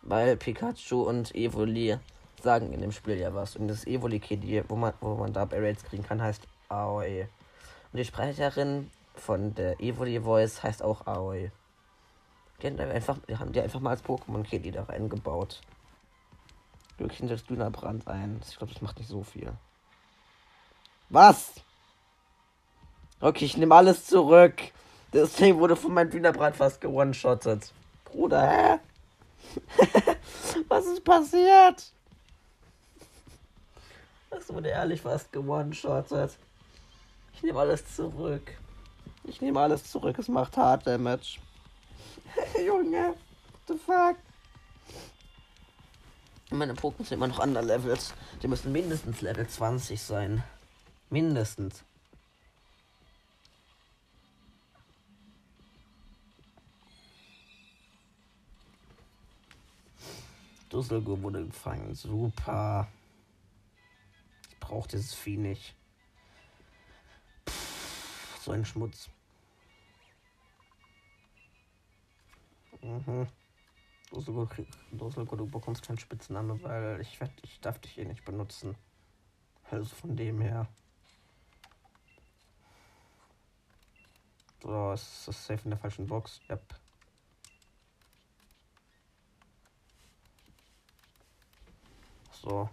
Weil 0.01 0.37
Pikachu 0.37 1.03
und 1.03 1.33
Evoli 1.33 1.97
sagen 2.41 2.73
in 2.73 2.81
dem 2.81 2.91
Spiel 2.91 3.17
ja 3.17 3.33
was. 3.33 3.55
Und 3.55 3.67
das 3.67 3.87
Evoli 3.87 4.19
Kitty, 4.19 4.63
wo 4.67 4.75
man, 4.75 4.93
wo 4.99 5.15
man 5.15 5.33
da 5.33 5.43
Raids 5.43 5.83
kriegen 5.83 6.03
kann, 6.03 6.21
heißt 6.21 6.47
Aoi. 6.69 7.27
Und 7.91 7.97
die 7.97 8.05
Sprecherin 8.05 8.91
von 9.19 9.53
der 9.55 9.79
Evoli 9.79 10.21
Voice 10.21 10.63
heißt 10.63 10.83
auch 10.83 11.07
Aoi. 11.07 11.51
Die 12.61 12.67
haben, 12.67 12.79
einfach, 12.79 13.17
die 13.27 13.37
haben 13.37 13.51
die 13.51 13.61
einfach 13.61 13.79
mal 13.79 13.91
als 13.91 14.03
Pokémon 14.03 14.43
Kitty 14.43 14.71
da 14.71 14.83
reingebaut. 14.83 15.61
Glückchen 16.97 17.27
setzt 17.27 17.47
Brand 17.47 18.07
ein. 18.07 18.39
Ich 18.47 18.57
glaube, 18.57 18.73
das 18.73 18.81
macht 18.81 18.97
nicht 18.97 19.09
so 19.09 19.23
viel. 19.23 19.51
Was? 21.09 21.53
Okay, 23.19 23.45
ich 23.45 23.57
nehme 23.57 23.75
alles 23.75 24.05
zurück. 24.05 24.55
Das 25.11 25.33
Ding 25.33 25.57
wurde 25.57 25.75
von 25.75 25.93
meinem 25.93 26.09
Dünnerbrand 26.09 26.55
fast 26.55 26.81
gewone-shottet. 26.81 27.73
Bruder, 28.05 28.49
hä? 28.49 28.79
Was 30.67 30.85
ist 30.85 31.03
passiert? 31.03 31.91
Das 34.29 34.53
wurde 34.53 34.69
ehrlich 34.69 35.01
fast 35.01 35.31
gewone-shottet. 35.31 36.37
Ich 37.33 37.43
nehme 37.43 37.59
alles 37.59 37.95
zurück. 37.95 38.57
Ich 39.27 39.41
nehme 39.41 39.59
alles 39.59 39.89
zurück. 39.91 40.17
Es 40.19 40.27
macht 40.27 40.55
Hard 40.57 40.85
Damage. 40.85 41.39
Junge, 42.65 43.15
what 43.51 43.67
the 43.67 43.73
fuck? 43.73 44.17
Meine 46.51 46.73
Pokémon 46.73 47.03
sind 47.03 47.13
immer 47.13 47.27
noch 47.27 47.39
underlevels. 47.39 48.13
Die 48.41 48.47
müssen 48.47 48.71
mindestens 48.71 49.21
Level 49.21 49.47
20 49.47 49.99
sein. 49.99 50.43
Mindestens. 51.09 51.83
Dusselgur 60.69 61.21
wurde 61.21 61.45
gefangen. 61.45 61.95
Super. 61.95 62.87
Ich 64.49 64.59
brauche 64.59 64.87
dieses 64.87 65.13
Vieh 65.13 65.37
nicht. 65.37 65.73
Ein 68.55 68.63
Schmutz. 68.63 69.09
Mhm. 72.81 73.27
Dusselgur, 74.11 74.49
Dusselgur, 74.93 75.37
du 75.37 75.45
bekommst 75.45 75.85
keinen 75.85 75.97
Spitzname, 75.97 76.63
weil 76.63 77.01
ich, 77.01 77.19
werd, 77.19 77.33
ich 77.43 77.59
darf 77.59 77.79
dich 77.79 77.91
hier 77.91 78.05
nicht 78.05 78.23
benutzen. 78.23 78.77
Also 79.69 79.93
von 79.93 80.15
dem 80.15 80.39
her. 80.39 80.69
So, 84.63 84.93
ist 84.93 85.27
das 85.27 85.47
safe 85.47 85.63
in 85.65 85.71
der 85.71 85.79
falschen 85.79 86.07
Box? 86.07 86.39
Yep. 86.49 86.79
So. 92.31 92.69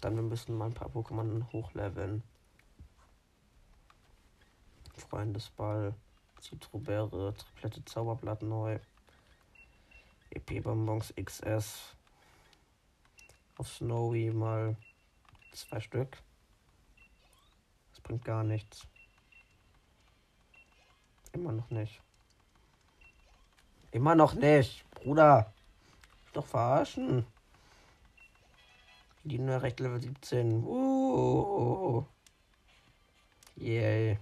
Dann 0.00 0.16
wir 0.16 0.22
müssen 0.22 0.58
mal 0.58 0.66
ein 0.66 0.74
paar 0.74 0.90
Pokémon 0.90 1.46
hochleveln. 1.52 2.24
Freundesball, 4.96 5.94
Zitrobeere, 6.40 7.34
Triplette 7.34 7.84
Zauberblatt 7.84 8.42
neu. 8.42 8.78
EP-Bonbons 10.30 11.14
XS. 11.16 11.96
Auf 13.58 13.68
Snowy 13.68 14.30
mal 14.30 14.76
zwei 15.52 15.80
Stück. 15.80 16.18
Das 17.90 18.00
bringt 18.00 18.24
gar 18.24 18.44
nichts. 18.44 18.86
Immer 21.32 21.52
noch 21.52 21.70
nicht. 21.70 22.02
Immer 23.92 24.14
noch 24.14 24.34
nicht, 24.34 24.88
Bruder. 24.90 25.52
Doch 26.32 26.46
verarschen. 26.46 27.26
Die 29.24 29.38
nur 29.38 29.62
recht 29.62 29.80
Level 29.80 30.00
17. 30.00 30.62
Uh. 30.64 32.04
Yay. 33.56 34.18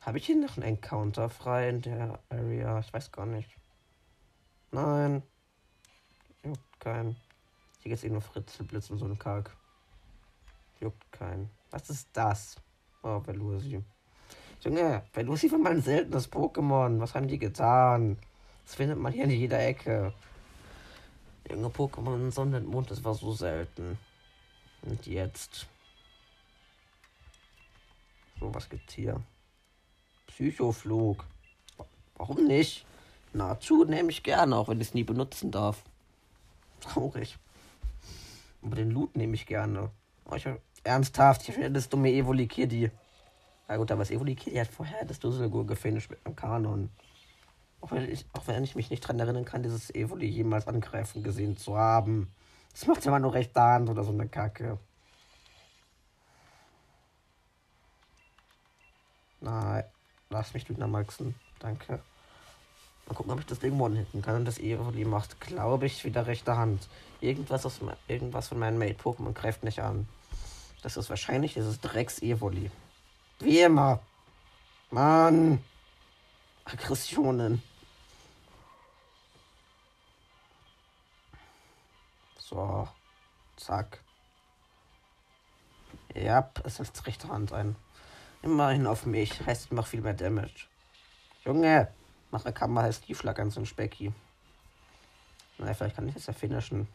Habe 0.00 0.16
ich 0.16 0.26
hier 0.26 0.36
noch 0.36 0.56
einen 0.56 0.66
Encounter 0.66 1.28
frei 1.28 1.68
in 1.68 1.82
der 1.82 2.18
Area? 2.30 2.78
Ich 2.80 2.92
weiß 2.92 3.12
gar 3.12 3.26
nicht. 3.26 3.50
Nein. 4.72 5.22
Juckt 6.42 6.80
keinen. 6.80 7.16
Hier 7.80 7.90
geht's 7.90 8.04
eh 8.04 8.08
nur 8.08 8.22
Fritzelblitz 8.22 8.90
und 8.90 8.98
so 8.98 9.04
ein 9.04 9.18
Kalk. 9.18 9.54
Juckt 10.80 11.12
keinen. 11.12 11.50
Was 11.70 11.90
ist 11.90 12.08
das? 12.14 12.56
Oh, 13.02 13.20
Velusi. 13.24 13.82
Junge, 14.62 15.02
Velusi 15.12 15.50
war 15.52 15.58
mal 15.58 15.72
ein 15.72 15.82
seltenes 15.82 16.30
Pokémon. 16.30 16.98
Was 17.00 17.14
haben 17.14 17.28
die 17.28 17.38
getan? 17.38 18.18
Das 18.64 18.76
findet 18.76 18.98
man 18.98 19.12
hier 19.12 19.24
in 19.24 19.30
jeder 19.30 19.60
Ecke. 19.60 20.14
Junge 21.50 21.68
Pokémon 21.68 22.30
Sonne 22.30 22.58
und 22.58 22.66
Mond, 22.66 22.90
das 22.90 23.04
war 23.04 23.14
so 23.14 23.32
selten. 23.32 23.98
Und 24.82 25.06
jetzt. 25.06 25.66
So, 28.38 28.54
was 28.54 28.68
gibt's 28.68 28.94
hier? 28.94 29.20
Psychoflug. 30.40 31.26
Warum 32.16 32.46
nicht? 32.46 32.86
Nazu 33.34 33.84
nehme 33.84 34.08
ich 34.08 34.22
gerne, 34.22 34.56
auch 34.56 34.68
wenn 34.68 34.80
ich 34.80 34.88
es 34.88 34.94
nie 34.94 35.04
benutzen 35.04 35.50
darf. 35.50 35.82
Traurig. 36.80 37.36
Aber 38.62 38.74
den 38.74 38.90
Loot 38.90 39.16
nehme 39.16 39.34
ich 39.34 39.44
gerne. 39.44 39.90
Oh, 40.24 40.34
ich, 40.34 40.48
ernsthaft, 40.82 41.46
ich 41.46 41.54
finde 41.54 41.72
das 41.72 41.90
dumme 41.90 42.10
Evoli 42.10 42.46
Kitty. 42.46 42.90
Na 43.68 43.76
gut, 43.76 43.90
aber 43.92 44.00
das 44.00 44.10
Evoli 44.10 44.34
Kitty 44.34 44.56
hat 44.56 44.68
vorher 44.68 45.04
das 45.04 45.18
Dusselgur 45.18 45.66
gefinisht 45.66 46.08
mit 46.08 46.24
einem 46.24 46.36
Kanon. 46.36 46.88
Auch 47.82 47.90
wenn, 47.90 48.10
ich, 48.10 48.24
auch 48.32 48.46
wenn 48.46 48.64
ich 48.64 48.74
mich 48.74 48.88
nicht 48.88 49.04
daran 49.04 49.20
erinnern 49.20 49.44
kann, 49.44 49.62
dieses 49.62 49.94
Evoli 49.94 50.26
jemals 50.26 50.66
angreifen 50.66 51.22
gesehen 51.22 51.58
zu 51.58 51.76
haben. 51.76 52.32
Das 52.72 52.86
macht 52.86 53.04
immer 53.04 53.18
nur 53.18 53.34
recht 53.34 53.54
Hand 53.54 53.90
oder 53.90 54.04
so 54.04 54.12
eine 54.12 54.26
Kacke. 54.26 54.78
Nein, 59.42 59.84
lass 60.30 60.54
mich 60.54 60.68
maxen. 60.68 61.34
Danke. 61.58 62.00
Mal 63.06 63.14
gucken, 63.14 63.32
ob 63.32 63.40
ich 63.40 63.46
das 63.46 63.58
Ding 63.58 63.78
one-hitten 63.78 64.22
kann. 64.22 64.36
Und 64.36 64.44
das 64.44 64.58
Evoli 64.58 65.04
macht, 65.04 65.40
glaube 65.40 65.86
ich, 65.86 66.04
wieder 66.04 66.26
rechte 66.26 66.56
Hand. 66.56 66.88
Irgendwas, 67.20 67.66
aus, 67.66 67.80
irgendwas 68.08 68.48
von 68.48 68.58
meinen 68.58 68.78
Mate-Pokémon 68.78 69.32
greift 69.34 69.64
nicht 69.64 69.80
an. 69.80 70.08
Das 70.82 70.96
ist 70.96 71.10
wahrscheinlich 71.10 71.54
dieses 71.54 71.80
Drecks-Evoli. 71.80 72.70
Wie 73.40 73.60
immer. 73.60 74.00
Mann. 74.90 75.62
Aggressionen. 76.64 77.62
So. 82.38 82.88
Zack. 83.56 84.00
Ja, 86.14 86.50
es 86.64 86.76
setzt 86.76 87.06
rechte 87.06 87.28
Hand 87.28 87.52
ein. 87.52 87.76
Immerhin 88.42 88.86
auf 88.86 89.06
mich. 89.06 89.44
Heißt, 89.44 89.66
ich 89.66 89.72
mach 89.72 89.86
viel 89.86 90.00
mehr 90.00 90.14
Damage. 90.14 90.66
Junge, 91.44 91.88
mach 92.30 92.44
eine 92.44 92.54
Kammer 92.54 92.82
heißt 92.82 93.04
Tiefschlag 93.04 93.38
an 93.38 93.50
so 93.50 93.60
ein 93.60 93.66
Specki. 93.66 94.12
Na, 95.58 95.74
vielleicht 95.74 95.96
kann 95.96 96.08
ich 96.08 96.14
das 96.14 96.26
ja 96.26 96.32
finishen. 96.32 96.88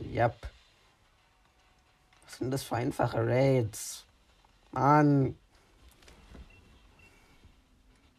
Yep. 0.00 0.50
Was 2.24 2.38
sind 2.38 2.50
das 2.50 2.62
für 2.62 2.76
einfache 2.76 3.26
Raids? 3.26 4.06
Mann. 4.70 5.36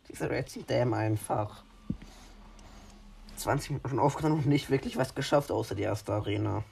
Diese 0.10 0.30
Raids 0.30 0.54
sind 0.54 0.70
damn 0.70 0.94
einfach. 0.94 1.64
20 3.38 3.72
Minuten 3.72 4.00
aufgenommen 4.00 4.40
und 4.40 4.46
nicht 4.46 4.70
wirklich 4.70 4.98
was 4.98 5.16
geschafft, 5.16 5.52
außer 5.52 5.76
die 5.76 5.84
erste 5.84 6.14
Arena. 6.14 6.64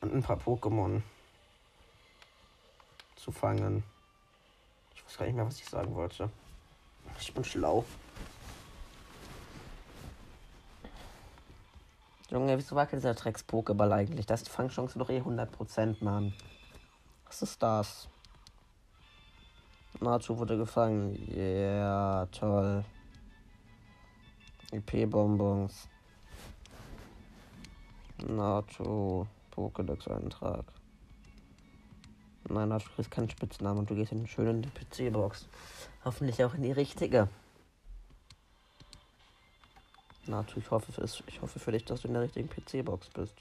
Und 0.00 0.14
ein 0.14 0.22
paar 0.22 0.38
Pokémon 0.38 1.02
zu 3.16 3.32
fangen. 3.32 3.82
Ich 5.06 5.12
weiß 5.12 5.18
gar 5.18 5.26
nicht 5.26 5.36
mehr, 5.36 5.46
was 5.46 5.60
ich 5.60 5.66
sagen 5.66 5.94
wollte. 5.94 6.28
Ich 7.20 7.32
bin 7.32 7.44
schlau. 7.44 7.84
Junge, 12.30 12.58
wieso 12.58 12.74
wackelt 12.74 13.02
dieser 13.02 13.14
Drecks-Pokéball 13.14 13.92
eigentlich? 13.92 14.26
Das 14.26 14.40
ist 14.40 14.48
die 14.48 14.52
Fangchance 14.52 14.98
doch 14.98 15.08
eh 15.08 15.20
100%, 15.20 16.02
Mann. 16.02 16.34
Was 17.26 17.42
ist 17.42 17.62
das? 17.62 18.08
Nacho 20.00 20.36
wurde 20.36 20.58
gefangen. 20.58 21.14
Ja, 21.30 21.36
yeah, 21.36 22.26
toll. 22.26 22.84
IP-Bonbons. 24.72 25.88
Nacho. 28.26 29.26
Pokédex-Eintrag. 29.52 30.64
Nein, 32.48 32.68
Nacho 32.68 32.88
kriegst 32.94 33.10
keinen 33.10 33.28
Spitznamen 33.28 33.80
und 33.80 33.90
du 33.90 33.96
gehst 33.96 34.12
in 34.12 34.18
den 34.18 34.26
schönen 34.28 34.62
PC-Box. 34.62 35.48
Hoffentlich 36.04 36.44
auch 36.44 36.54
in 36.54 36.62
die 36.62 36.72
richtige. 36.72 37.28
Nacho, 40.26 40.58
ich 40.60 40.70
hoffe, 40.70 40.92
für, 40.92 41.04
ich 41.26 41.42
hoffe 41.42 41.58
für 41.58 41.72
dich, 41.72 41.84
dass 41.84 42.02
du 42.02 42.08
in 42.08 42.14
der 42.14 42.22
richtigen 42.22 42.48
PC-Box 42.48 43.10
bist. 43.10 43.34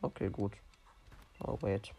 Okay, 0.00 0.30
gut. 0.30 0.52
Oh, 1.40 1.58
wait. 1.60 1.92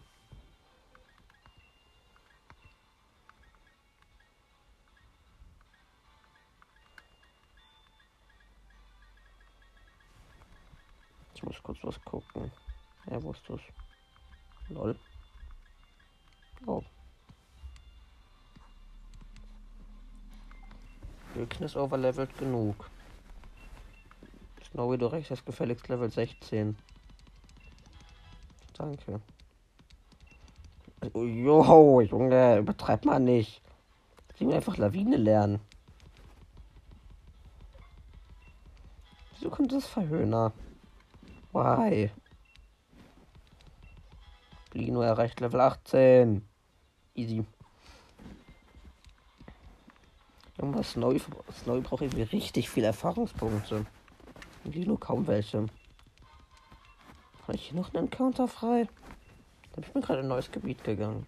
Ich 11.35 11.43
muss 11.43 11.61
kurz 11.61 11.77
was 11.83 12.03
gucken. 12.03 12.51
Wo 13.05 13.31
ist 13.31 13.47
das? 13.47 13.61
Lol. 14.69 14.99
Oh. 16.67 16.83
Wilken 21.33 21.65
ist 21.65 21.77
overlevelt 21.77 22.37
genug. 22.37 22.89
Snowy, 24.71 24.97
du 24.97 25.07
rechnest 25.07 25.45
gefälligst 25.45 25.87
Level 25.87 26.11
16. 26.11 26.77
Danke. 28.77 29.21
Oh, 31.13 31.23
jo, 31.23 32.01
Junge, 32.01 32.57
übertreib 32.57 33.05
mal 33.05 33.19
nicht. 33.19 33.61
Ich 34.35 34.41
will 34.41 34.53
einfach 34.53 34.77
Lawine 34.77 35.17
lernen. 35.17 35.59
Wieso 39.31 39.49
kommt 39.49 39.71
das 39.71 39.87
Verhöhner? 39.87 40.51
Why? 41.53 42.11
Lino 44.73 45.01
erreicht 45.01 45.39
Level 45.39 45.61
18. 45.61 46.46
Easy. 47.17 47.43
Irgendwas 50.57 50.91
Snowy, 50.91 51.21
Snowy 51.51 51.81
braucht 51.81 52.01
irgendwie 52.01 52.21
richtig 52.21 52.69
viele 52.69 52.87
Erfahrungspunkte. 52.87 53.85
Und 54.63 54.75
Lino 54.75 54.97
kaum 54.97 55.25
welche. 55.27 55.65
Habe 57.43 57.55
ich 57.55 57.69
hier 57.69 57.77
noch 57.77 57.93
einen 57.93 58.05
Encounter 58.05 58.47
frei? 58.47 58.87
Ich 59.79 59.91
bin 59.91 60.01
gerade 60.01 60.19
in 60.19 60.25
ein 60.25 60.29
neues 60.29 60.51
Gebiet 60.51 60.83
gegangen. 60.83 61.25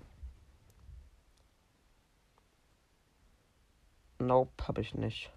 Nope, 4.20 4.68
habe 4.68 4.82
ich 4.82 4.94
nicht. 4.94 5.32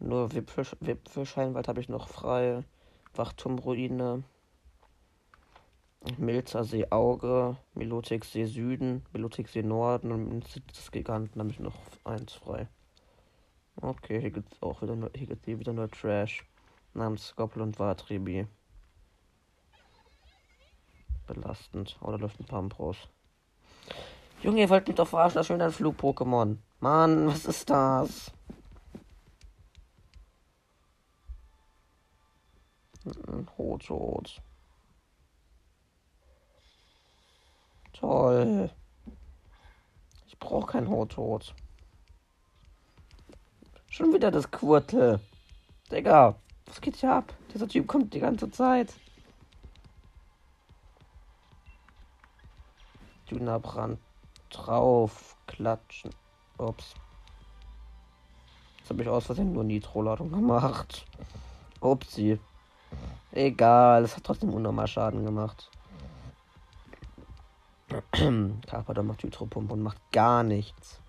Nur 0.00 0.32
Wipfelscheinwald 0.32 1.68
habe 1.68 1.80
ich 1.80 1.88
noch 1.88 2.08
frei. 2.08 2.64
Wachturmruine. 3.14 4.24
Milzersee 6.18 6.86
Auge, 6.90 7.56
Melotiksee 7.74 8.46
Süden, 8.46 9.04
Melotiksee 9.12 9.62
Norden 9.62 10.12
und 10.12 10.62
das 10.68 10.90
Giganten 10.90 11.40
habe 11.40 11.50
ich 11.50 11.60
noch 11.60 11.76
eins 12.04 12.32
frei. 12.32 12.68
Okay, 13.76 14.20
hier 14.20 14.30
gibt 14.30 14.52
es 14.52 14.62
auch 14.62 14.82
wieder 14.82 14.96
nur, 14.96 15.10
hier 15.14 15.26
gibt's 15.26 15.44
hier 15.46 15.58
wieder 15.58 15.72
nur 15.72 15.90
Trash. 15.90 16.44
Namens 16.94 17.28
Skoppel 17.28 17.62
und 17.62 17.78
Watribi. 17.78 18.46
Belastend. 21.26 21.96
Oder 22.02 22.18
läuft 22.18 22.38
ein 22.40 22.46
Pump 22.46 22.78
raus. 22.78 23.08
Junge, 24.42 24.60
ihr 24.60 24.68
wollt 24.68 24.86
mich 24.86 24.96
doch 24.96 25.08
verarschen, 25.08 25.36
das 25.36 25.46
schöne 25.46 25.70
Flug-Pokémon. 25.70 26.58
Mann, 26.80 27.26
was 27.28 27.46
ist 27.46 27.70
das? 27.70 28.32
Rot, 33.56 33.88
rot. 33.88 34.42
Toll. 38.02 38.68
Ich 40.26 40.36
brauche 40.36 40.72
kein 40.72 40.88
Hottot. 40.88 41.54
Schon 43.88 44.12
wieder 44.12 44.32
das 44.32 44.50
Quirtel. 44.50 45.20
Digga, 45.88 46.34
was 46.66 46.80
geht 46.80 46.96
hier 46.96 47.12
ab? 47.12 47.32
Dieser 47.54 47.68
Typ 47.68 47.86
kommt 47.86 48.12
die 48.12 48.18
ganze 48.18 48.50
Zeit. 48.50 48.92
Dünnerbrand 53.30 54.00
drauf 54.50 55.36
klatschen. 55.46 56.10
Ups. 56.58 56.94
Jetzt 58.78 58.90
habe 58.90 59.02
ich 59.02 59.08
aus 59.08 59.26
Versehen 59.26 59.52
nur 59.52 59.62
Nitro-Ladung 59.62 60.32
gemacht. 60.32 61.06
Upsi. 61.80 62.40
Egal, 63.30 64.02
es 64.02 64.16
hat 64.16 64.24
trotzdem 64.24 64.52
unnormal 64.52 64.88
Schaden 64.88 65.24
gemacht. 65.24 65.70
Carpador 68.66 69.04
macht 69.04 69.22
Hydropumpe 69.22 69.74
und 69.74 69.82
macht 69.82 70.00
gar 70.12 70.42
nichts. 70.42 71.00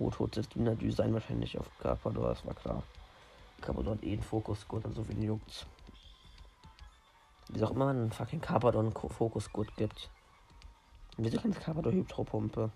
Rot 0.00 0.36
ist 0.36 0.54
Dynadü 0.54 0.90
sein 0.90 1.14
wahrscheinlich 1.14 1.58
auf 1.58 1.70
Carpador, 1.78 2.30
das 2.30 2.44
war 2.44 2.54
klar. 2.54 2.82
Carpador 3.60 3.94
hat 3.94 4.02
eh 4.02 4.12
einen 4.12 4.22
Fokus 4.22 4.66
gut, 4.66 4.84
also 4.84 5.06
wen 5.08 5.22
juckt's. 5.22 5.66
Wie 7.48 7.62
auch 7.62 7.70
immer 7.70 7.86
man 7.86 7.96
einen 7.96 8.12
fucking 8.12 8.40
Carpador 8.40 8.82
einen 8.82 8.92
Fokus 8.92 9.52
gut 9.52 9.74
gibt. 9.76 10.10
Wieso 11.16 11.38
kann 11.38 11.54
Carpador 11.54 11.92
Hydropumpe? 11.92 12.70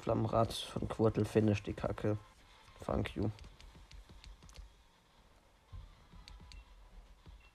Flammenrad 0.00 0.52
von 0.52 0.88
Quirtel 0.88 1.24
finish 1.24 1.62
die 1.62 1.74
Kacke. 1.74 2.16
Thank 2.84 3.14
you. 3.14 3.30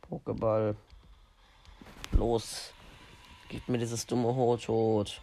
Pokéball. 0.07 0.75
Los. 2.11 2.74
Gib 3.49 3.69
mir 3.69 3.77
dieses 3.77 4.05
dumme 4.05 4.35
Hot-Hot. 4.35 5.21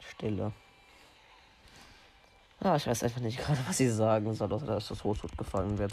Stille. 0.00 0.52
Ah, 2.60 2.76
ich 2.76 2.86
weiß 2.86 3.02
einfach 3.02 3.20
nicht 3.20 3.38
gerade, 3.38 3.58
was 3.66 3.76
sie 3.76 3.90
sagen 3.90 4.34
soll, 4.34 4.52
außer 4.52 4.66
dass 4.66 4.88
das 4.88 5.04
Hot 5.04 5.20
gefallen 5.36 5.78
wird. 5.78 5.92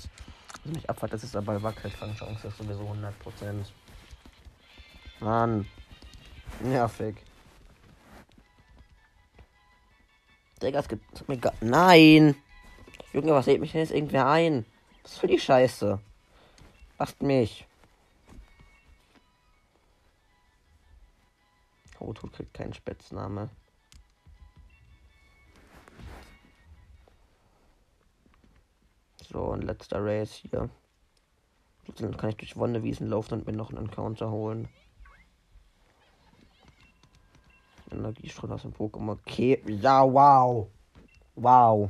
Also 0.63 0.69
mich 0.69 0.89
abfällt, 0.89 1.13
dass 1.13 1.23
es 1.23 1.31
dabei 1.31 1.61
wackelt. 1.61 1.93
Fangchance 1.93 2.47
ist 2.47 2.57
sowieso 2.57 2.83
100%. 2.83 3.65
Mann. 5.19 5.67
Nervig. 6.61 7.15
Digga, 10.63 10.79
es 10.79 10.87
gibt. 10.87 11.05
Nein! 11.61 12.35
Junge, 13.11 13.33
was 13.33 13.45
lädt 13.45 13.59
mich 13.59 13.73
denn 13.73 13.81
jetzt 13.81 13.91
irgendwer 13.91 14.27
ein? 14.27 14.65
Was 15.03 15.17
für 15.17 15.27
die 15.27 15.39
Scheiße? 15.39 15.99
Lasst 16.97 17.21
mich. 17.21 17.67
Rotut 21.99 22.33
kriegt 22.33 22.53
keinen 22.53 22.73
Spitzname. 22.73 23.49
So, 29.29 29.51
ein 29.51 29.61
letzter 29.61 30.03
Race 30.03 30.33
hier. 30.33 30.69
Dann 31.97 32.17
kann 32.17 32.29
ich 32.29 32.37
durch 32.37 32.55
Wonnewiesen 32.55 33.07
laufen 33.07 33.33
und 33.35 33.47
mir 33.47 33.53
noch 33.53 33.69
einen 33.69 33.85
Encounter 33.85 34.31
holen. 34.31 34.69
Energiestrom 37.93 38.51
aus 38.51 38.63
dem 38.63 38.73
Pokémon. 38.73 39.11
Okay, 39.11 39.61
ja, 39.67 40.03
wow. 40.03 40.67
Wow. 41.35 41.89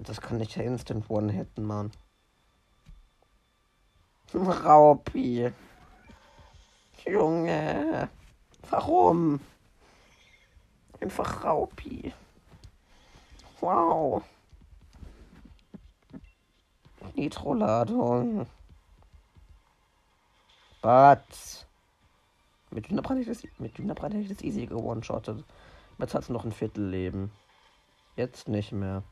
Das 0.00 0.20
kann 0.20 0.40
ich 0.40 0.56
ja 0.56 0.62
instant 0.62 1.08
one-hitten, 1.08 1.64
Mann. 1.64 1.90
Raupi. 4.34 5.52
Junge. 7.06 8.08
Warum? 8.70 9.40
Einfach 11.00 11.44
Raupi. 11.44 12.12
Wow. 13.60 14.22
Nitroladung. 17.14 18.46
Batz. 20.80 21.67
Mit 22.70 22.90
Dünnerbrat 22.90 23.18
hätte 23.18 24.18
ich 24.18 24.28
das, 24.28 24.42
easy 24.42 24.66
gewone-shottet. 24.66 25.44
Jetzt 25.98 26.14
hat 26.14 26.22
es 26.22 26.28
noch 26.28 26.44
ein 26.44 26.52
Viertelleben. 26.52 27.30
Jetzt 28.16 28.48
nicht 28.48 28.72
mehr. 28.72 29.02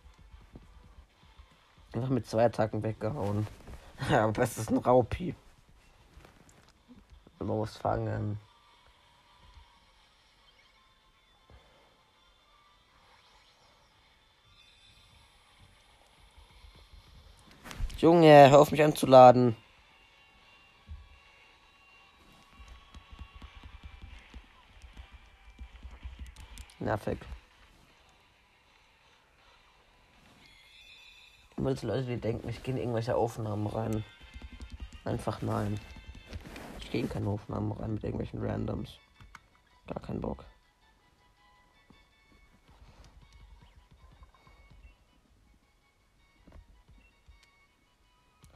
Einfach 1.92 2.10
mit 2.10 2.26
zwei 2.26 2.44
Attacken 2.46 2.82
weggehauen. 2.82 3.46
Ja, 4.10 4.24
aber 4.24 4.32
das 4.32 4.58
ist 4.58 4.70
ein 4.70 4.76
Raupi. 4.76 5.34
Losfangen. 7.38 8.38
Junge, 17.96 18.50
hör 18.50 18.60
auf 18.60 18.70
mich 18.70 18.84
anzuladen. 18.84 19.56
Nervig. 26.78 27.18
Immer 31.56 31.72
diese 31.72 31.86
Leute, 31.86 32.04
die 32.04 32.20
denken, 32.20 32.48
ich 32.48 32.62
gehe 32.62 32.74
in 32.74 32.80
irgendwelche 32.80 33.16
Aufnahmen 33.16 33.66
rein. 33.66 34.04
Einfach 35.04 35.40
nein. 35.40 35.80
Ich 36.80 36.90
gehe 36.90 37.00
in 37.00 37.08
keine 37.08 37.28
Aufnahmen 37.28 37.72
rein 37.72 37.94
mit 37.94 38.04
irgendwelchen 38.04 38.44
Randoms. 38.44 38.98
Gar 39.86 40.00
keinen 40.00 40.20
Bock. 40.20 40.44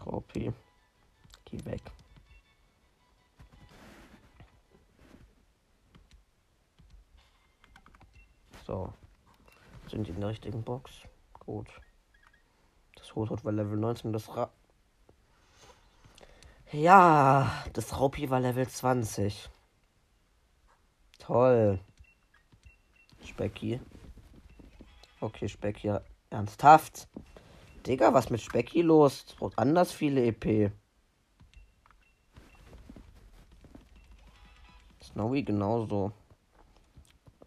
Ropi. 0.04 0.52
Geh 1.46 1.64
weg. 1.64 1.82
So. 8.70 8.92
Sind 9.88 10.06
die 10.06 10.12
in 10.12 10.20
der 10.20 10.28
richtigen 10.28 10.62
Box? 10.62 10.92
Gut. 11.40 11.66
Das 12.94 13.16
Rotot 13.16 13.44
war 13.44 13.50
Level 13.50 13.76
19, 13.76 14.12
das 14.12 14.28
Ra 14.36 14.48
Ja, 16.70 17.64
das 17.72 17.98
Raupi 17.98 18.30
war 18.30 18.38
Level 18.38 18.68
20. 18.68 19.50
Toll. 21.18 21.80
Specki. 23.24 23.80
Okay, 25.20 25.48
Specki. 25.48 25.92
Ernsthaft? 26.30 27.08
Digga, 27.84 28.14
was 28.14 28.30
mit 28.30 28.40
Specki 28.40 28.82
los? 28.82 29.24
Es 29.26 29.34
braucht 29.34 29.58
anders 29.58 29.90
viele 29.90 30.24
EP. 30.24 30.70
Snowy 35.02 35.42
genauso. 35.42 36.12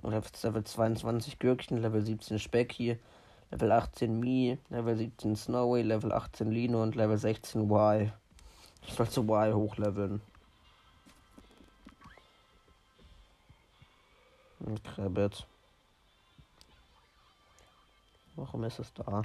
Level 0.04 0.64
22 0.64 1.40
Gürkchen, 1.40 1.78
Level 1.78 2.06
17 2.06 2.38
Specki, 2.38 3.00
Level 3.52 3.72
18 3.72 4.20
Mi, 4.20 4.58
Level 4.70 4.98
17 4.98 5.36
Snowy, 5.36 5.82
Level 5.82 6.12
18 6.12 6.52
Lino 6.52 6.84
und 6.84 6.96
Level 6.96 7.18
16 7.18 7.70
Y. 7.70 8.12
Ich 8.86 8.94
soll 8.94 9.10
zu 9.10 9.24
Y 9.24 9.54
hochleveln. 9.54 10.22
Und 14.60 14.84
Krabbit. 14.84 15.46
Warum 18.36 18.64
ist 18.64 18.80
es 18.80 18.94
da? 18.94 19.24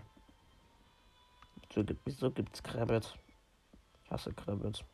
Wieso, 1.69 1.85
gibt, 1.85 2.01
wieso 2.05 2.31
gibt's 2.31 2.63
Krabbit? 2.63 3.17
Ich 4.05 4.11
hasse 4.11 4.33
Krabbit. 4.33 4.85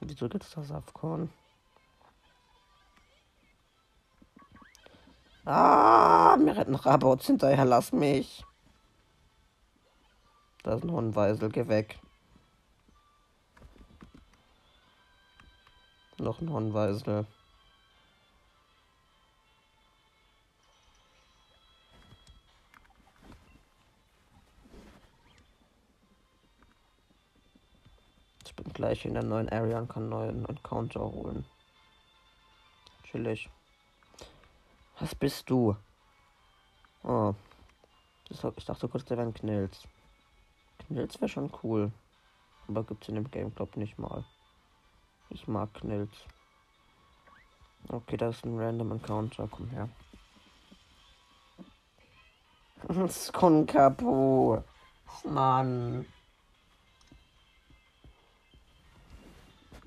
Wieso 0.00 0.28
gibt's 0.28 0.50
da 0.50 0.62
Safkorn? 0.62 1.30
Ah, 5.46 6.36
mir 6.38 6.56
retten 6.56 6.74
Rabots 6.74 7.26
hinterher, 7.26 7.64
lass 7.66 7.92
mich. 7.92 8.44
Da 10.62 10.74
ist 10.74 10.84
noch 10.84 10.98
ein 10.98 11.14
Weisel, 11.14 11.50
geh 11.50 11.68
weg. 11.68 11.98
Noch 16.18 16.40
ein 16.40 16.50
Hornweisel. 16.50 17.26
Ich 28.46 28.56
bin 28.56 28.72
gleich 28.72 29.04
in 29.04 29.12
der 29.12 29.24
neuen 29.24 29.50
Area 29.50 29.78
und 29.80 29.88
kann 29.88 30.08
neuen 30.08 30.46
Encounter 30.46 31.00
holen. 31.00 31.44
Chillig. 33.02 33.50
Was 35.00 35.14
bist 35.14 35.50
du? 35.50 35.76
Oh. 37.02 37.34
Das, 38.28 38.44
ich 38.56 38.64
dachte 38.64 38.88
kurz, 38.88 39.04
der 39.04 39.18
wäre 39.18 39.28
ein 39.28 39.34
Knills. 39.34 39.86
Knills 40.86 41.20
wäre 41.20 41.28
schon 41.28 41.52
cool. 41.62 41.92
Aber 42.68 42.84
gibt's 42.84 43.08
in 43.08 43.16
dem 43.16 43.30
Game, 43.30 43.54
glaub 43.54 43.76
nicht 43.76 43.98
mal. 43.98 44.24
Ich 45.28 45.46
mag 45.48 45.74
Knills. 45.74 46.16
Okay, 47.88 48.16
das 48.16 48.36
ist 48.36 48.46
ein 48.46 48.58
random 48.58 48.92
Encounter. 48.92 49.48
Komm 49.50 49.68
her. 49.70 49.88
Skonkapu. 53.08 54.62
Mann. 55.24 56.06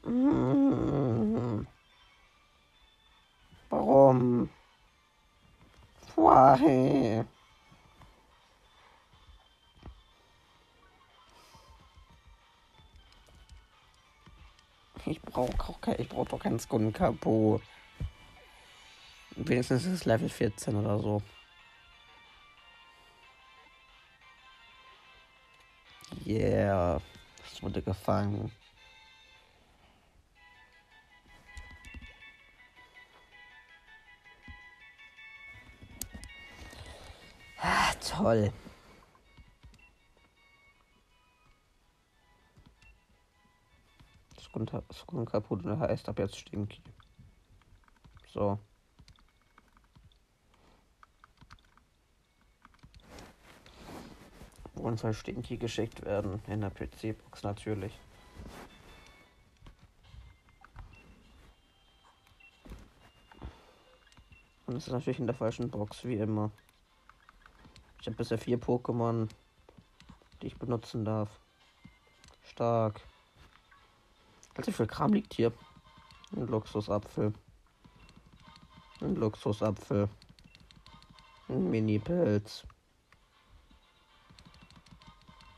Warum? 3.69 4.49
Why? 6.17 7.23
Ich 15.05 15.21
brauche 15.21 15.53
auch 15.59 15.79
kein, 15.79 16.01
ich 16.01 16.09
brauche 16.09 16.29
doch 16.29 16.39
keinen 16.39 16.59
Skunkapo. 16.59 17.61
Wenigstens 19.35 19.85
ist 19.85 19.93
es 19.93 20.05
Level 20.05 20.27
14 20.27 20.75
oder 20.75 20.99
so. 20.99 21.21
Yeah. 26.25 26.99
Es 27.45 27.61
wurde 27.61 27.81
gefangen. 27.81 28.51
Toll. 38.17 38.51
Skun 44.91 45.25
kaputt 45.25 45.63
und 45.65 45.79
heißt 45.79 46.09
ab 46.09 46.17
jetzt 46.17 46.37
Stinky. 46.37 46.81
So. 48.33 48.57
Und 54.75 54.99
soll 54.99 55.13
Stinky 55.13 55.57
geschickt 55.57 56.03
werden 56.05 56.41
in 56.47 56.61
der 56.61 56.71
PC-Box 56.71 57.43
natürlich. 57.43 57.99
Und 64.65 64.75
es 64.75 64.87
ist 64.87 64.93
natürlich 64.93 65.19
in 65.19 65.27
der 65.27 65.35
falschen 65.35 65.69
Box, 65.69 66.03
wie 66.03 66.15
immer. 66.15 66.51
Habe 68.07 68.15
bisher 68.15 68.37
vier 68.37 68.57
Pokémon, 68.57 69.27
die 70.41 70.47
ich 70.47 70.57
benutzen 70.57 71.03
darf. 71.03 71.41
Stark. 72.41 73.01
Also 74.55 74.71
viel 74.71 74.87
Kram 74.87 75.11
liegt 75.11 75.33
hier? 75.33 75.51
Ein 76.33 76.47
Luxusapfel. 76.47 77.33
Ein 79.01 79.15
Luxusapfel. 79.15 80.07
Ein 81.49 81.69
Mini-Pilz. 81.69 82.65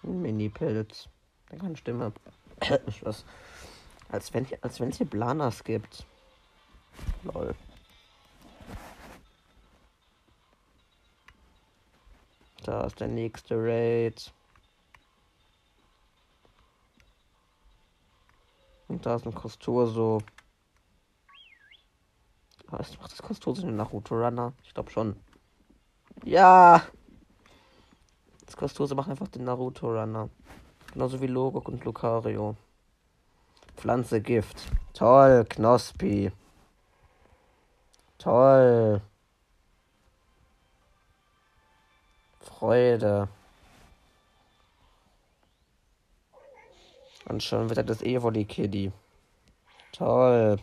Ein 0.01 0.19
Mini-Pilz. 0.19 1.07
Der 1.51 1.59
kann 1.59 1.75
Stimme. 1.75 2.11
Was? 3.01 3.25
Als 4.09 4.33
wenn, 4.33 4.47
als 4.61 4.79
wenn 4.79 4.89
es 4.89 4.97
hier 4.97 5.07
Planas 5.07 5.63
gibt. 5.63 6.03
Lol. 7.25 7.53
Da 12.69 12.83
ist 12.83 12.99
der 12.99 13.07
nächste 13.07 13.55
Raid. 13.55 14.31
Und 18.87 19.03
da 19.03 19.15
ist 19.15 19.25
ein 19.25 19.33
Kostoso. 19.33 20.21
Was 22.67 22.95
macht 22.99 23.11
das 23.11 23.23
Kostoso 23.23 23.63
den 23.63 23.75
Naruto 23.75 24.13
Runner? 24.13 24.53
Ich 24.63 24.75
glaube 24.75 24.91
schon. 24.91 25.15
Ja! 26.23 26.83
Das 28.45 28.55
Kostoso 28.55 28.93
macht 28.93 29.09
einfach 29.09 29.29
den 29.29 29.45
Naruto 29.45 29.87
Runner. 29.87 30.29
Genauso 30.93 31.19
wie 31.21 31.27
Logok 31.27 31.69
und 31.69 31.83
Lucario. 31.85 32.55
Pflanze 33.77 34.21
Gift. 34.21 34.67
Toll, 34.93 35.43
Knospi. 35.49 36.31
Toll. 38.19 39.01
Freude. 42.39 43.27
Und 47.25 47.43
schon 47.43 47.69
wieder 47.69 47.83
das 47.83 48.01
Evoli 48.01 48.45
Kitty. 48.45 48.91
Toll. 49.91 50.57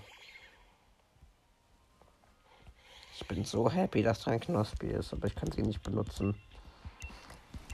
Ich 3.19 3.27
bin 3.29 3.45
so 3.45 3.71
happy, 3.71 4.03
dass 4.03 4.25
da 4.25 4.33
ein 4.33 4.41
Knospi 4.41 4.89
ist, 4.89 5.13
aber 5.13 5.27
ich 5.27 5.35
kann 5.35 5.51
sie 5.51 5.63
nicht 5.63 5.83
benutzen. 5.83 6.35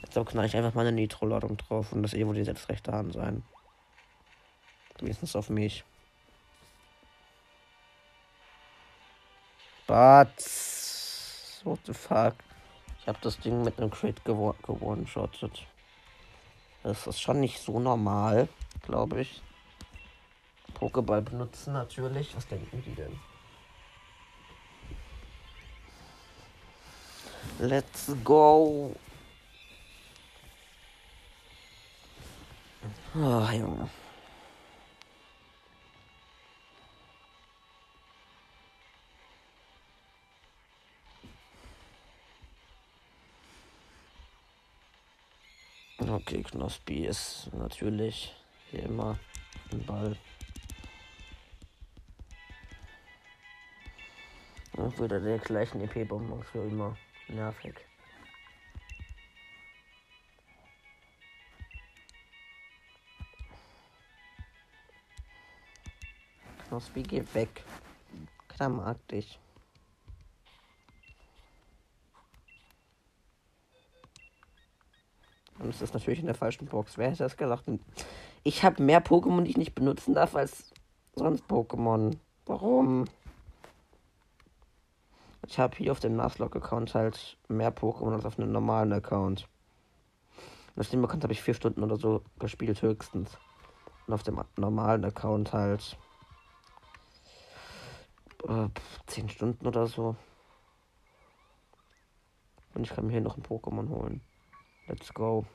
Jetzt 0.03 0.29
knall 0.29 0.47
ich 0.47 0.57
einfach 0.57 0.75
mal 0.75 0.87
eine 0.87 0.93
Nitro-Ladung 0.93 1.57
drauf 1.57 1.93
und 1.93 2.03
das 2.03 2.15
Evoli 2.15 2.45
setzt 2.45 2.69
recht 2.69 2.89
an 2.89 3.13
sein. 3.13 3.43
Wenigstens 4.99 5.35
auf 5.35 5.49
mich. 5.49 5.85
But 9.87 10.29
what 11.65 11.81
the 11.87 11.95
fuck? 11.95 12.35
Ich 13.03 13.09
habe 13.09 13.19
das 13.21 13.39
Ding 13.41 13.65
mit 13.65 13.79
einem 13.79 13.91
Crit 13.91 14.25
gewone-shottet. 14.25 15.67
Das 16.85 17.07
ist 17.09 17.21
schon 17.21 17.41
nicht 17.41 17.59
so 17.61 17.81
normal, 17.81 18.49
glaube 18.83 19.23
ich. 19.23 19.43
Pokéball 20.75 21.21
benutzen 21.21 21.73
natürlich. 21.73 22.35
Was 22.37 22.47
denken 22.47 22.81
die 22.87 22.95
denn? 22.95 23.19
Let's 27.59 28.15
go. 28.23 28.95
Oh, 33.15 33.49
Junge. 33.53 33.91
Okay, 46.13 46.43
Knospi 46.43 47.07
ist 47.07 47.49
natürlich 47.55 48.35
hier 48.71 48.83
immer 48.83 49.19
ein 49.71 49.83
Ball. 49.87 50.15
Und 54.75 55.01
wieder 55.01 55.19
der 55.21 55.39
gleichen 55.39 55.81
EP-Bonbons 55.81 56.47
für 56.49 56.67
immer. 56.67 56.99
Nervig. 57.29 57.75
Knospi, 66.69 67.03
geh 67.05 67.25
weg. 67.33 67.65
Mag 68.59 69.09
dich. 69.09 69.39
Und 75.63 75.71
es 75.71 75.81
ist 75.81 75.95
natürlich 75.95 76.19
in 76.19 76.27
der 76.27 76.35
falschen 76.35 76.67
Box. 76.67 76.99
Wer 76.99 77.11
hätte 77.11 77.23
das 77.23 77.37
gesagt? 77.37 77.65
Ich 78.43 78.65
habe 78.65 78.83
mehr 78.83 79.03
Pokémon, 79.03 79.43
die 79.43 79.51
ich 79.51 79.57
nicht 79.57 79.77
benutzen 79.77 80.13
darf, 80.13 80.35
als 80.35 80.73
sonst 81.15 81.45
Pokémon. 81.45 82.17
Warum? 82.47 83.05
Ich 85.47 85.61
habe 85.61 85.77
hier 85.77 85.93
auf 85.93 86.01
dem 86.01 86.17
Nuzlocke-Account 86.17 86.95
halt 86.95 87.37
mehr 87.49 87.75
Pokémon 87.75 88.13
als 88.13 88.25
auf 88.25 88.39
einem 88.39 88.51
normalen 88.51 88.93
Account. 88.93 89.49
auf 90.77 90.89
dem 90.89 91.05
Account 91.05 91.23
habe 91.23 91.33
ich 91.33 91.43
vier 91.43 91.55
Stunden 91.55 91.85
oder 91.85 91.97
so 91.97 92.23
gespielt, 92.41 92.83
höchstens. 92.83 93.39
Und 94.09 94.15
auf 94.15 94.25
dem 94.25 94.41
normalen 94.57 95.05
Account 95.05 95.53
halt 95.53 95.97
äh, 98.49 98.69
zehn 99.07 99.29
Stunden 99.29 99.65
oder 99.65 99.87
so. 99.87 100.17
Und 102.75 102.83
ich 102.83 102.91
kann 102.91 103.07
mir 103.07 103.13
hier 103.13 103.21
noch 103.21 103.37
ein 103.37 103.45
Pokémon 103.45 103.89
holen. 103.91 104.23
Let's 104.87 105.13
go. 105.15 105.47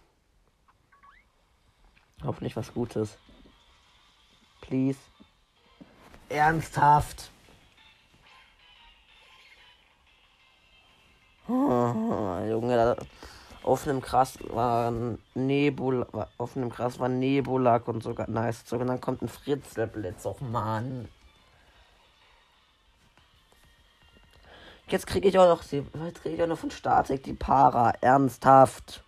Hoffentlich 2.23 2.55
was 2.55 2.73
Gutes. 2.73 3.17
Please. 4.61 4.99
Ernsthaft. 6.29 7.31
Oh, 11.47 12.39
Junge, 12.49 12.97
auf 13.63 13.87
einem 13.87 14.01
Gras 14.01 14.37
war 14.49 14.91
Nebula, 15.33 16.27
auf 16.37 16.57
einem 16.57 16.69
Gras 16.69 16.99
war 16.99 17.07
Nebulak 17.07 17.87
und 17.87 18.03
sogar 18.03 18.29
nice. 18.29 18.63
So, 18.65 18.77
und 18.77 18.87
dann 18.87 18.99
kommt 18.99 19.21
ein 19.21 19.29
Fritzelblitz. 19.29 20.25
Oh 20.25 20.35
Mann. 20.41 21.07
Jetzt 24.89 25.07
kriege 25.07 25.27
ich 25.27 25.37
auch 25.37 25.47
noch, 25.47 25.63
jetzt 25.63 26.21
kriege 26.21 26.35
ich 26.35 26.43
auch 26.43 26.47
noch 26.47 26.57
von 26.57 26.71
Statik 26.71 27.23
die 27.23 27.33
Para. 27.33 27.91
Ernsthaft. 28.01 29.03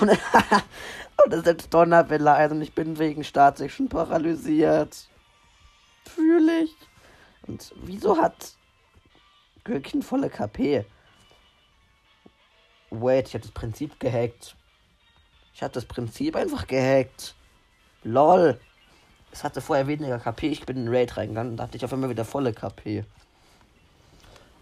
Und, 0.00 0.10
und 1.24 1.32
es 1.32 1.46
ist 1.46 1.72
Donnerwelle 1.72 2.50
und 2.50 2.62
ich 2.62 2.74
bin 2.74 2.98
wegen 2.98 3.24
Statik 3.24 3.72
paralysiert. 3.88 5.08
Fühle 6.06 6.62
ich. 6.62 6.74
Und 7.46 7.72
wieso 7.76 8.16
hat 8.16 8.54
Gürkchen 9.64 10.02
volle 10.02 10.30
KP? 10.30 10.84
Wait, 12.90 13.28
ich 13.28 13.34
habe 13.34 13.42
das 13.42 13.52
Prinzip 13.52 13.98
gehackt. 14.00 14.56
Ich 15.54 15.62
habe 15.62 15.72
das 15.72 15.84
Prinzip 15.84 16.36
einfach 16.36 16.66
gehackt. 16.66 17.34
LOL. 18.04 18.60
Es 19.30 19.44
hatte 19.44 19.60
vorher 19.60 19.86
weniger 19.86 20.18
KP. 20.18 20.48
Ich 20.48 20.66
bin 20.66 20.76
in 20.76 20.88
Raid 20.88 21.16
reingegangen 21.16 21.52
und 21.52 21.56
dachte 21.56 21.76
ich 21.76 21.84
auf 21.84 21.92
einmal 21.92 22.10
wieder 22.10 22.24
volle 22.24 22.52
KP. 22.52 23.04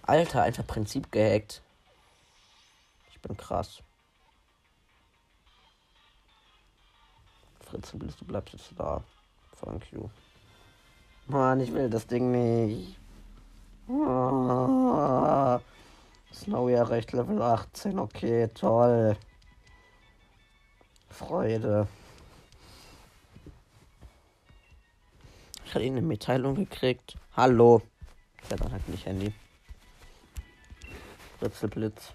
Alter, 0.02 0.42
einfach 0.42 0.66
Prinzip 0.66 1.10
gehackt. 1.10 1.62
Ich 3.10 3.20
bin 3.20 3.36
krass. 3.36 3.82
Fritz, 7.70 7.92
du 7.92 8.24
bleibst 8.24 8.54
jetzt 8.54 8.72
da. 8.76 9.02
Thank 9.61 9.92
you. 9.92 10.09
Mann, 11.28 11.61
ich 11.61 11.72
will 11.72 11.88
das 11.88 12.04
Ding 12.06 12.33
nicht. 12.33 12.98
Oh. 13.87 15.61
Snowy 16.33 16.72
erreicht 16.72 17.12
Level 17.12 17.40
18. 17.40 17.98
Okay, 17.98 18.48
toll. 18.48 19.16
Freude. 21.11 21.87
Ich 25.64 25.74
hatte 25.74 25.85
eine 25.85 26.02
Mitteilung 26.02 26.56
gekriegt. 26.56 27.16
Hallo. 27.37 27.83
Ja, 28.48 28.56
dann 28.56 28.72
halt 28.72 28.88
nicht 28.88 29.06
Handy. 29.06 29.33
Ritzelblitz. 31.40 32.14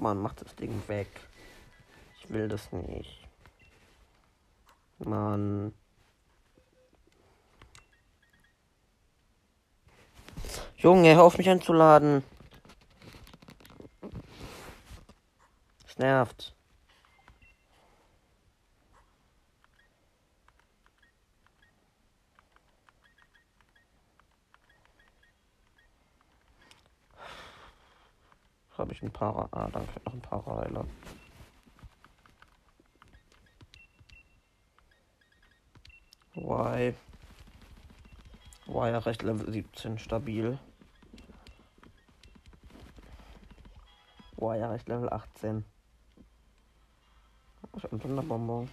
Mann, 0.00 0.20
mach 0.20 0.34
das 0.34 0.54
Ding 0.56 0.82
weg. 0.88 1.08
Ich 2.18 2.30
will 2.30 2.48
das 2.48 2.70
nicht. 2.72 3.26
Mann. 4.98 5.74
Junge, 10.76 11.14
hör 11.14 11.24
auf 11.24 11.38
mich 11.38 11.48
einzuladen. 11.48 12.22
Es 15.86 15.98
nervt. 15.98 16.55
ich 28.96 29.02
ein 29.02 29.10
paar. 29.10 29.48
Ah, 29.52 29.68
da 29.70 29.80
fehlt 29.80 30.06
noch 30.06 30.14
ein 30.14 30.20
paar 30.20 30.42
Paraheiler. 30.42 30.86
Why? 36.34 36.94
ja 38.88 38.98
recht 38.98 39.22
Level 39.22 39.50
17 39.52 39.98
stabil. 39.98 40.58
War 44.36 44.56
ja 44.56 44.70
recht 44.70 44.88
Level 44.88 45.10
18. 45.10 45.64
Ich 47.76 47.84
hab 47.84 47.92
einen 47.92 48.00
Thunderbonbon. 48.00 48.68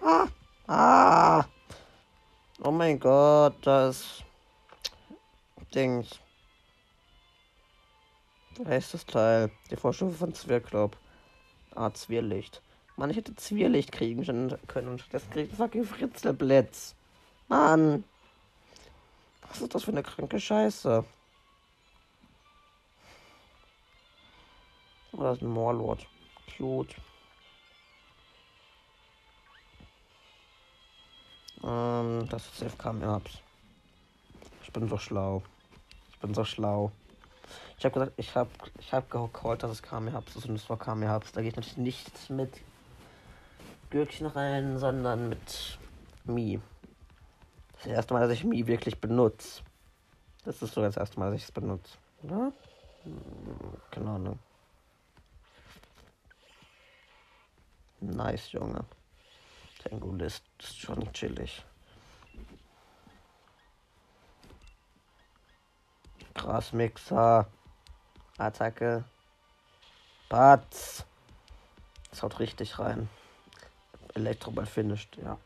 Ah! 0.00 0.26
Ah! 0.66 1.44
Oh 2.62 2.70
mein 2.70 2.98
Gott, 2.98 3.54
das. 3.62 4.22
Dings. 5.74 6.18
Wie 8.56 8.66
heißt 8.66 8.94
das 8.94 9.06
Teil? 9.06 9.50
Die 9.70 9.76
Vorstufe 9.76 10.16
von 10.16 10.34
Zwirklaub. 10.34 10.96
Ah, 11.74 11.92
Zwirlicht. 11.92 12.62
Mann, 12.96 13.10
ich 13.10 13.16
hätte 13.16 13.34
Zwirlicht 13.36 13.92
kriegen 13.92 14.24
können 14.66 14.88
und 14.88 15.06
das 15.12 15.28
kriegt 15.30 15.54
fucking 15.54 15.84
Fritzelblitz. 15.84 16.94
Mann. 17.48 18.04
Was 19.48 19.60
ist 19.60 19.74
das 19.74 19.84
für 19.84 19.92
eine 19.92 20.02
kranke 20.02 20.38
Scheiße? 20.38 21.04
Oh, 25.12 25.22
das 25.22 25.38
ist 25.38 25.42
ein 25.42 25.48
Moorlord. 25.48 26.06
Cute. 26.56 26.94
Ähm, 31.64 32.28
das 32.28 32.46
ist 32.46 32.72
FK 32.72 32.92
Maps. 32.92 33.38
Ich 34.62 34.72
bin 34.72 34.88
so 34.88 34.98
schlau. 34.98 35.42
Bin 36.20 36.34
so 36.34 36.44
schlau. 36.44 36.92
Ich 37.78 37.84
habe 37.84 37.94
gesagt, 37.94 38.12
ich 38.16 38.34
habe 38.34 38.50
ich 38.78 38.92
hab 38.92 39.10
gecallt, 39.10 39.62
dass 39.62 39.70
es 39.70 39.82
Kami 39.82 40.12
Hubs 40.12 40.36
ist 40.36 40.46
und 40.46 40.56
es 40.56 40.68
war 40.68 40.78
Kami 40.78 41.06
Hubs. 41.06 41.32
Da 41.32 41.40
geht 41.40 41.56
natürlich 41.56 41.78
nichts 41.78 42.28
mit 42.28 42.60
Gürkchen 43.88 44.26
rein, 44.26 44.78
sondern 44.78 45.30
mit 45.30 45.78
Mi. 46.24 46.60
Das 47.76 47.86
erste 47.86 48.14
Mal, 48.14 48.20
dass 48.20 48.32
ich 48.32 48.44
Mi 48.44 48.66
wirklich 48.66 49.00
benutze. 49.00 49.62
Das 50.44 50.60
ist 50.62 50.74
so 50.74 50.82
das 50.82 50.96
erste 50.96 51.18
Mal, 51.18 51.30
dass 51.30 51.40
ich 51.40 51.44
es 51.44 51.52
benutze. 51.52 51.96
Oder? 52.22 52.52
Hm, 53.04 53.16
keine 53.90 54.10
Ahnung. 54.10 54.38
Nice, 58.00 58.52
Junge. 58.52 58.84
Tango 59.82 60.12
List 60.12 60.44
ist 60.58 60.78
schon 60.78 61.12
chillig. 61.12 61.64
Grasmixer. 66.34 67.46
Attacke. 68.38 69.04
Batz. 70.28 71.04
Das 72.10 72.22
haut 72.22 72.38
richtig 72.38 72.78
rein. 72.78 73.08
Elektroball 74.14 74.66
finished, 74.66 75.16
ja. 75.16 75.38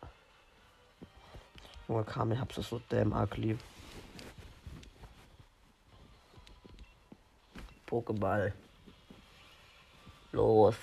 Junge 1.88 2.04
Kami, 2.04 2.36
hab's 2.36 2.56
so 2.56 2.80
damn 2.88 3.12
arg 3.12 3.36
lieb. 3.36 3.58
Pokéball. 7.86 8.54
Los. 10.32 10.76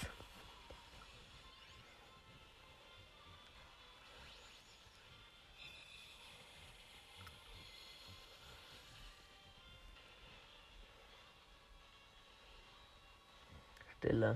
Stille. 14.01 14.35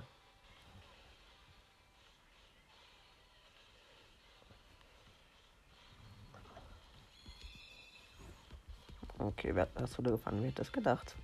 Okay, 9.18 9.56
wer 9.56 9.64
hat 9.64 9.72
das 9.74 9.98
wurde 9.98 10.12
gefangen? 10.12 10.44
Wie 10.44 10.50
hat 10.50 10.60
das 10.60 10.72
gedacht? 10.72 11.16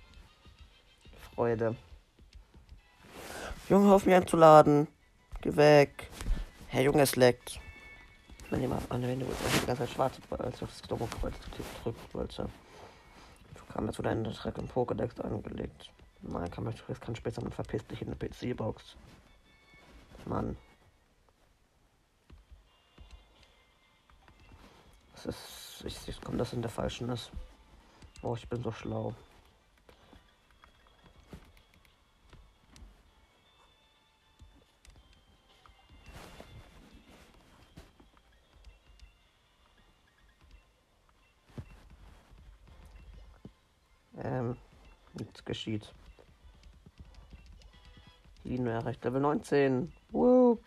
Freude. 1.34 1.76
Junge, 3.68 3.94
auf 3.94 4.06
mich 4.06 4.14
einzuladen. 4.16 4.88
Geh 5.40 5.54
weg. 5.54 6.10
Herr 6.66 6.82
Junge, 6.82 7.02
es 7.02 7.14
leckt. 7.14 7.60
Wenn 8.50 8.60
jemand 8.60 8.90
an 8.90 9.02
wenn 9.02 9.20
du 9.20 9.26
die 9.26 9.66
ganze 9.66 9.86
schwarz 9.86 10.16
als 10.30 10.58
das 10.58 10.82
Doppelkreuz 10.82 11.34
drückt 11.84 12.12
wollte. 12.12 12.48
Du 13.54 13.72
kam 13.72 13.88
in 13.88 14.24
den 14.24 14.34
Track 14.34 14.58
im 14.58 14.68
Pokédex 14.68 15.20
angelegt. 15.20 15.92
Nein, 16.22 16.50
kann 16.50 16.64
man 16.64 16.74
das 16.86 17.00
kann 17.00 17.16
später 17.16 17.42
man 17.42 17.52
verpisst 17.52 17.90
dich 17.90 18.00
in 18.00 18.16
der 18.16 18.28
PC-Box. 18.28 18.96
Mann. 20.24 20.56
Das 25.12 25.26
ist. 25.26 25.84
Ich, 25.84 26.08
ich 26.08 26.20
komme, 26.20 26.38
das 26.38 26.52
in 26.52 26.62
der 26.62 26.70
falschen 26.70 27.08
ist. 27.08 27.32
Oh, 28.22 28.36
ich 28.36 28.48
bin 28.48 28.62
so 28.62 28.70
schlau. 28.70 29.14
Ähm, 44.22 44.56
nichts 45.14 45.44
geschieht. 45.44 45.92
Lino 48.52 48.70
erreicht 48.70 49.02
Level 49.02 49.22
19. 49.22 49.90
Woo. 50.10 50.58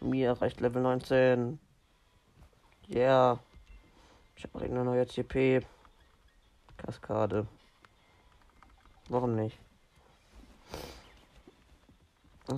Mir 0.00 0.28
erreicht 0.28 0.58
Level 0.60 0.80
19. 0.80 1.58
Yeah. 2.88 3.38
Ich 4.36 4.44
habe 4.44 4.64
eine 4.64 4.82
neue 4.82 5.06
CP. 5.06 5.60
Kaskade. 6.78 7.46
Warum 9.10 9.34
nicht? 9.36 9.58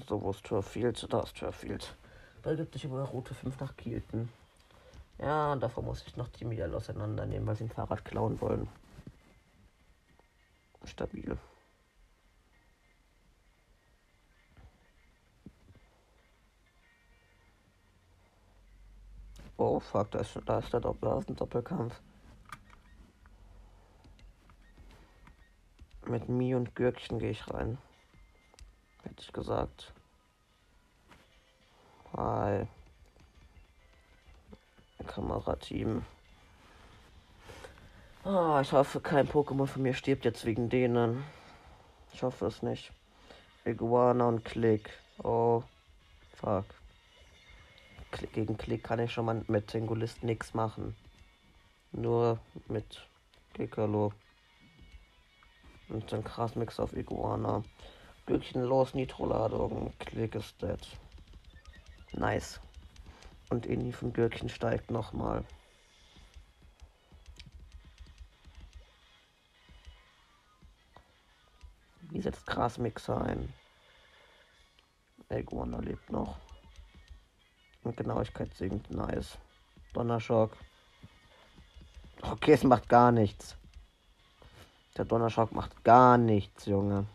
So, 0.08 0.22
wo 0.22 0.30
ist 0.30 0.44
Turfield? 0.44 1.12
Da 1.12 1.22
ist 1.22 1.36
Turfield. 1.36 1.96
Da 2.42 2.54
gibt 2.54 2.76
es 2.76 2.84
über 2.84 3.02
Route 3.02 3.34
5 3.34 3.58
nach 3.58 3.76
Kielten. 3.76 4.28
Ja, 5.18 5.56
davor 5.56 5.82
muss 5.82 6.06
ich 6.06 6.16
noch 6.16 6.28
die 6.28 6.44
Miel 6.44 6.72
auseinandernehmen, 6.72 7.48
weil 7.48 7.56
sie 7.56 7.64
ein 7.64 7.70
Fahrrad 7.70 8.04
klauen 8.04 8.40
wollen. 8.40 8.68
Stabil. 10.84 11.36
Oh 19.58 19.80
fuck, 19.80 20.10
da 20.10 20.20
ist, 20.20 20.38
da 20.44 20.58
ist 20.58 20.72
der 20.72 20.80
Doppel, 20.80 21.08
da 21.08 21.18
ist 21.18 21.28
ein 21.28 21.36
Doppelkampf. 21.36 22.00
Mit 26.06 26.28
Mi 26.28 26.54
und 26.54 26.74
Gürkchen 26.74 27.18
gehe 27.18 27.30
ich 27.30 27.50
rein. 27.52 27.78
Hätte 29.02 29.22
ich 29.22 29.32
gesagt. 29.32 29.92
Hi. 32.16 32.66
Kamerateam. 35.06 36.04
Ah, 38.24 38.60
ich 38.60 38.72
hoffe, 38.72 39.00
kein 39.00 39.28
Pokémon 39.28 39.66
von 39.66 39.82
mir 39.82 39.94
stirbt 39.94 40.24
jetzt 40.24 40.44
wegen 40.44 40.68
denen. 40.68 41.24
Ich 42.12 42.22
hoffe 42.22 42.46
es 42.46 42.62
nicht. 42.62 42.92
Iguana 43.64 44.26
und 44.26 44.44
Klick. 44.44 44.90
Oh, 45.22 45.62
fuck. 46.34 46.64
Klick 48.10 48.32
gegen 48.32 48.56
Klick 48.56 48.84
kann 48.84 48.98
ich 48.98 49.12
schon 49.12 49.26
mal 49.26 49.44
mit 49.48 49.70
Singulist 49.70 50.22
nichts 50.22 50.54
machen. 50.54 50.96
Nur 51.92 52.38
mit 52.68 53.06
Gekalo. 53.54 54.12
Und 55.88 56.12
dann 56.12 56.24
krass 56.24 56.56
Mix 56.56 56.80
auf 56.80 56.96
Iguana. 56.96 57.62
Glückchen 58.26 58.62
los, 58.62 58.94
Nitro-Ladung. 58.94 59.92
Klick 59.98 60.34
ist 60.34 60.60
dead. 60.60 60.80
Nice. 62.12 62.60
Und 63.50 63.66
Inni 63.66 63.92
von 63.92 64.12
Gürkchen 64.12 64.48
steigt 64.48 64.90
nochmal. 64.90 65.44
Wie 72.10 72.22
setzt 72.22 72.46
Grasmixer 72.46 73.20
ein? 73.20 73.52
Iguana 75.28 75.80
lebt 75.80 76.10
noch. 76.10 76.38
Und 77.86 77.96
Genauigkeit 77.96 78.52
sinkt. 78.52 78.90
Nice. 78.90 79.38
Donnerschock. 79.92 80.56
Okay, 82.20 82.54
es 82.54 82.64
macht 82.64 82.88
gar 82.88 83.12
nichts. 83.12 83.56
Der 84.96 85.04
Donnerschock 85.04 85.52
macht 85.52 85.84
gar 85.84 86.18
nichts, 86.18 86.66
Junge. 86.66 87.06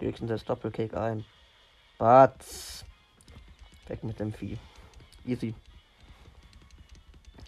Gürkchen 0.00 0.26
setzt 0.26 0.48
Doppelkick 0.48 0.94
ein. 0.94 1.24
Batz. 1.96 2.84
Weg 3.86 4.02
mit 4.02 4.18
dem 4.18 4.32
Vieh. 4.32 4.58
Easy. 5.24 5.54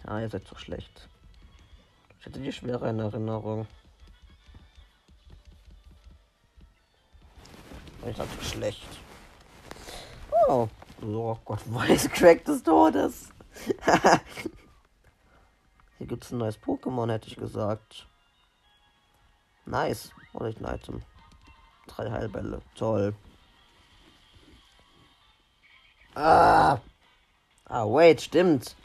Ah, 0.05 0.21
ihr 0.21 0.29
seid 0.29 0.47
so 0.47 0.55
schlecht. 0.55 1.09
Ich 2.21 2.27
hatte 2.27 2.39
die 2.39 2.53
schwere 2.53 2.89
in 2.89 2.99
Erinnerung. 2.99 3.67
Ich 8.09 8.17
hatte 8.17 8.43
schlecht. 8.43 8.87
Oh. 10.47 10.67
Oh 11.01 11.37
Gott, 11.45 11.61
Voice 11.61 12.09
Crack 12.13 12.45
des 12.45 12.63
Todes. 12.63 13.29
Hier 15.97 16.07
gibt 16.07 16.23
es 16.25 16.31
ein 16.31 16.37
neues 16.37 16.57
Pokémon, 16.59 17.11
hätte 17.11 17.27
ich 17.27 17.35
gesagt. 17.35 18.07
Nice. 19.65 20.11
Oder 20.33 20.47
ich 20.47 20.59
Item. 20.61 21.01
Drei 21.87 22.09
Heilbälle. 22.09 22.61
Toll. 22.75 23.13
Ah. 26.15 26.79
Ah, 27.65 27.85
wait, 27.85 28.21
stimmt. 28.21 28.75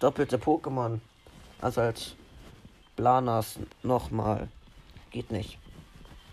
Doppelte 0.00 0.38
Pokémon. 0.38 1.00
Also 1.60 1.80
als 1.80 2.14
Planas 2.96 3.58
nochmal. 3.82 4.48
Geht 5.10 5.30
nicht. 5.30 5.58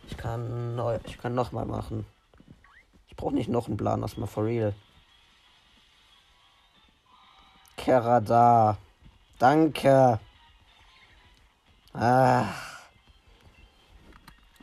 Ich 0.09 0.17
kann 0.17 0.75
neu, 0.75 0.99
ich 1.05 1.17
kann 1.17 1.33
nochmal 1.33 1.65
machen. 1.65 2.05
Ich 3.13 3.17
brauche 3.17 3.35
nicht 3.35 3.47
noch 3.47 3.67
einen 3.67 3.77
Planas 3.77 4.17
mal 4.17 4.25
for 4.25 4.45
real. 4.45 4.73
Kerada. 7.77 8.75
Danke. 9.37 10.19
Ah. 11.93 12.47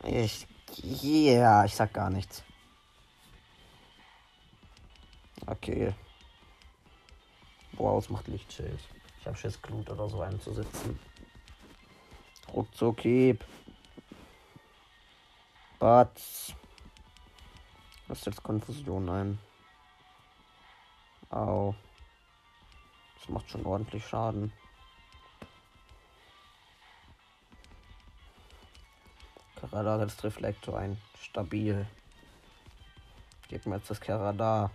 Ich. 0.03 0.49
Ja, 0.83 1.65
ich 1.65 1.77
sag 1.77 1.93
gar 1.93 2.11
nichts. 2.11 2.43
Okay. 5.47 5.95
Boah, 7.75 7.99
es 7.99 8.11
macht 8.11 8.27
Lichtschild. 8.27 8.81
Ich 9.21 9.27
hab 9.29 9.39
Schiss, 9.39 9.63
Glut 9.63 9.89
oder 9.91 10.09
so 10.09 10.23
einzusitzen. 10.23 10.99
Ruckzuck, 12.53 13.01
Hieb. 13.03 13.45
Batz. 15.79 16.57
Lass 18.11 18.25
jetzt 18.25 18.43
Konfusion 18.43 19.09
ein. 19.09 19.39
Au. 21.31 21.77
Das 23.15 23.29
macht 23.29 23.49
schon 23.49 23.65
ordentlich 23.65 24.05
Schaden. 24.05 24.53
Karada 29.55 30.01
setzt 30.01 30.25
Reflektor 30.25 30.77
ein. 30.77 31.01
Stabil. 31.21 31.87
Gib 33.49 33.67
mir 33.67 33.77
jetzt 33.77 33.91
das 33.91 34.01
Karada. 34.01 34.73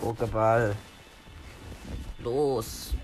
Pokéball. 0.00 0.74
Los. 2.20 2.94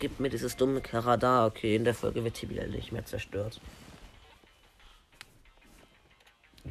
Gib 0.00 0.18
mir 0.20 0.30
dieses 0.30 0.56
dumme 0.56 0.80
Karada. 0.80 1.44
Okay, 1.44 1.76
in 1.76 1.84
der 1.84 1.94
Folge 1.94 2.24
wird 2.24 2.48
wieder 2.48 2.66
nicht 2.66 2.92
mehr 2.92 3.04
zerstört. 3.04 3.60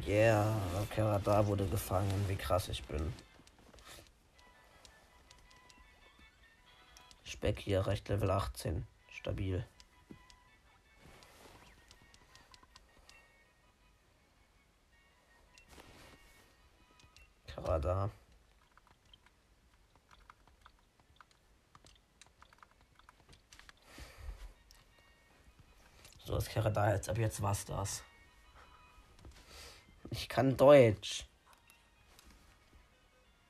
Yeah, 0.04 0.54
Karada 0.94 1.46
wurde 1.46 1.66
gefangen. 1.66 2.28
Wie 2.28 2.36
krass 2.36 2.68
ich 2.68 2.84
bin. 2.84 3.12
Speck 7.24 7.60
hier 7.60 7.78
erreicht 7.78 8.08
Level 8.08 8.30
18. 8.30 8.86
Stabil. 9.10 9.64
Karada. 17.46 18.10
So, 26.24 26.34
das 26.34 26.48
Karada 26.48 26.92
jetzt, 26.92 27.08
ab 27.08 27.18
jetzt 27.18 27.40
war's 27.40 27.64
das. 27.64 28.02
Ich 30.10 30.28
kann 30.28 30.56
Deutsch. 30.56 31.26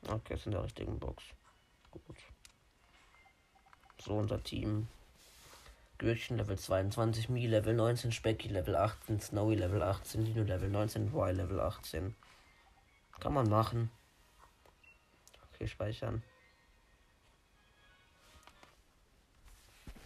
Okay, 0.08 0.34
ist 0.34 0.46
in 0.46 0.52
der 0.52 0.64
richtigen 0.64 0.98
Box. 0.98 1.24
Gut. 1.90 2.16
So, 4.00 4.16
unser 4.16 4.42
Team. 4.42 4.88
Gürkchen 5.98 6.36
Level 6.36 6.58
22, 6.58 7.30
Mi 7.30 7.46
Level 7.46 7.74
19, 7.74 8.12
Specky 8.12 8.48
Level 8.48 8.76
18, 8.76 9.20
Snowy 9.20 9.54
Level 9.54 9.82
18, 9.82 10.24
Dino 10.26 10.42
Level 10.42 10.68
19, 10.68 11.08
Y 11.08 11.36
Level 11.36 11.58
18. 11.58 12.14
Kann 13.18 13.32
man 13.32 13.48
machen. 13.48 13.90
Okay, 15.54 15.66
speichern. 15.66 16.22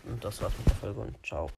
Und 0.05 0.25
das 0.25 0.41
war's 0.41 0.57
mit 0.59 0.67
der 0.67 0.77
Folge 0.77 1.01
und 1.01 1.27
ciao. 1.27 1.51